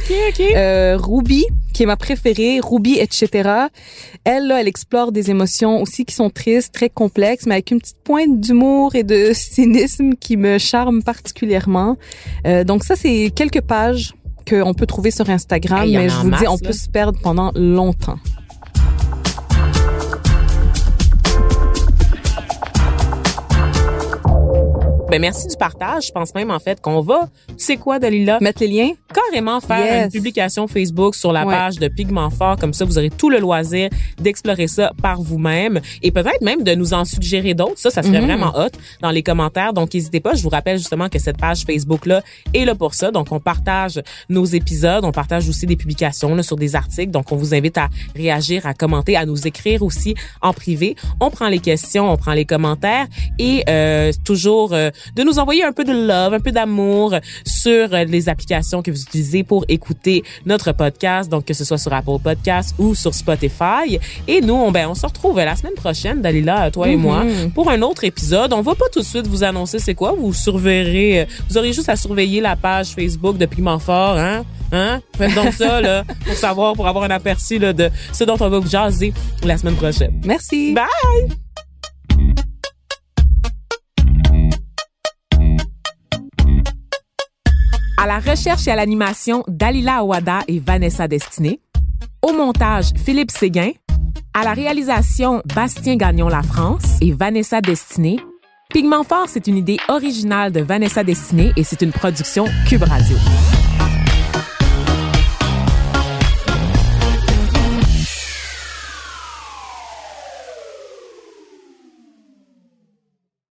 [0.55, 3.49] Euh, Ruby, qui est ma préférée, Ruby, etc.
[4.23, 7.79] Elle, là, elle explore des émotions aussi qui sont tristes, très complexes, mais avec une
[7.81, 11.97] petite pointe d'humour et de cynisme qui me charme particulièrement.
[12.47, 14.13] Euh, donc ça, c'est quelques pages
[14.49, 18.19] qu'on peut trouver sur Instagram, mais je vous dis, on peut se perdre pendant longtemps.
[25.11, 26.05] Ben merci du partage.
[26.07, 29.59] Je pense même en fait qu'on va, tu sais quoi, Dalila, mettre les liens, carrément
[29.59, 32.57] faire une publication Facebook sur la page de Pigment Fort.
[32.57, 33.89] Comme ça, vous aurez tout le loisir
[34.19, 37.77] d'explorer ça par vous-même et peut-être même de nous en suggérer d'autres.
[37.77, 38.27] Ça, ça serait mhm.
[38.27, 38.69] vraiment hot
[39.01, 39.73] dans les commentaires.
[39.73, 40.33] Donc, n'hésitez pas.
[40.33, 42.21] Je vous rappelle justement que cette page Facebook là
[42.53, 43.11] est là pour ça.
[43.11, 47.11] Donc, on partage nos épisodes, on partage aussi des publications là, sur des articles.
[47.11, 50.95] Donc, on vous invite à réagir, à commenter, à nous écrire aussi en privé.
[51.19, 53.07] On prend les questions, on prend les commentaires
[53.39, 57.93] et euh, toujours euh, de nous envoyer un peu de love, un peu d'amour sur
[57.93, 61.93] euh, les applications que vous utilisez pour écouter notre podcast, donc que ce soit sur
[61.93, 63.99] Apple Podcast ou sur Spotify.
[64.27, 67.51] Et nous, on, ben, on se retrouve la semaine prochaine, Dalila, toi et moi, mm-hmm.
[67.51, 68.53] pour un autre épisode.
[68.53, 70.13] On va pas tout de suite vous annoncer c'est quoi.
[70.17, 74.43] Vous surveillerez, euh, vous aurez juste à surveiller la page Facebook de Piment Fort, hein?
[74.71, 75.01] Hein?
[75.17, 78.49] Faites donc ça, là, pour savoir, pour avoir un aperçu, là, de ce dont on
[78.49, 80.21] va vous jaser la semaine prochaine.
[80.23, 80.73] Merci.
[80.73, 81.50] Bye!
[88.01, 91.59] À la recherche et à l'animation, Dalila Awada et Vanessa Destiné.
[92.23, 93.73] Au montage, Philippe Séguin.
[94.33, 98.17] À la réalisation, Bastien Gagnon La France et Vanessa Destiné.
[98.73, 103.17] Pigment Fort, c'est une idée originale de Vanessa Destiné et c'est une production Cube Radio.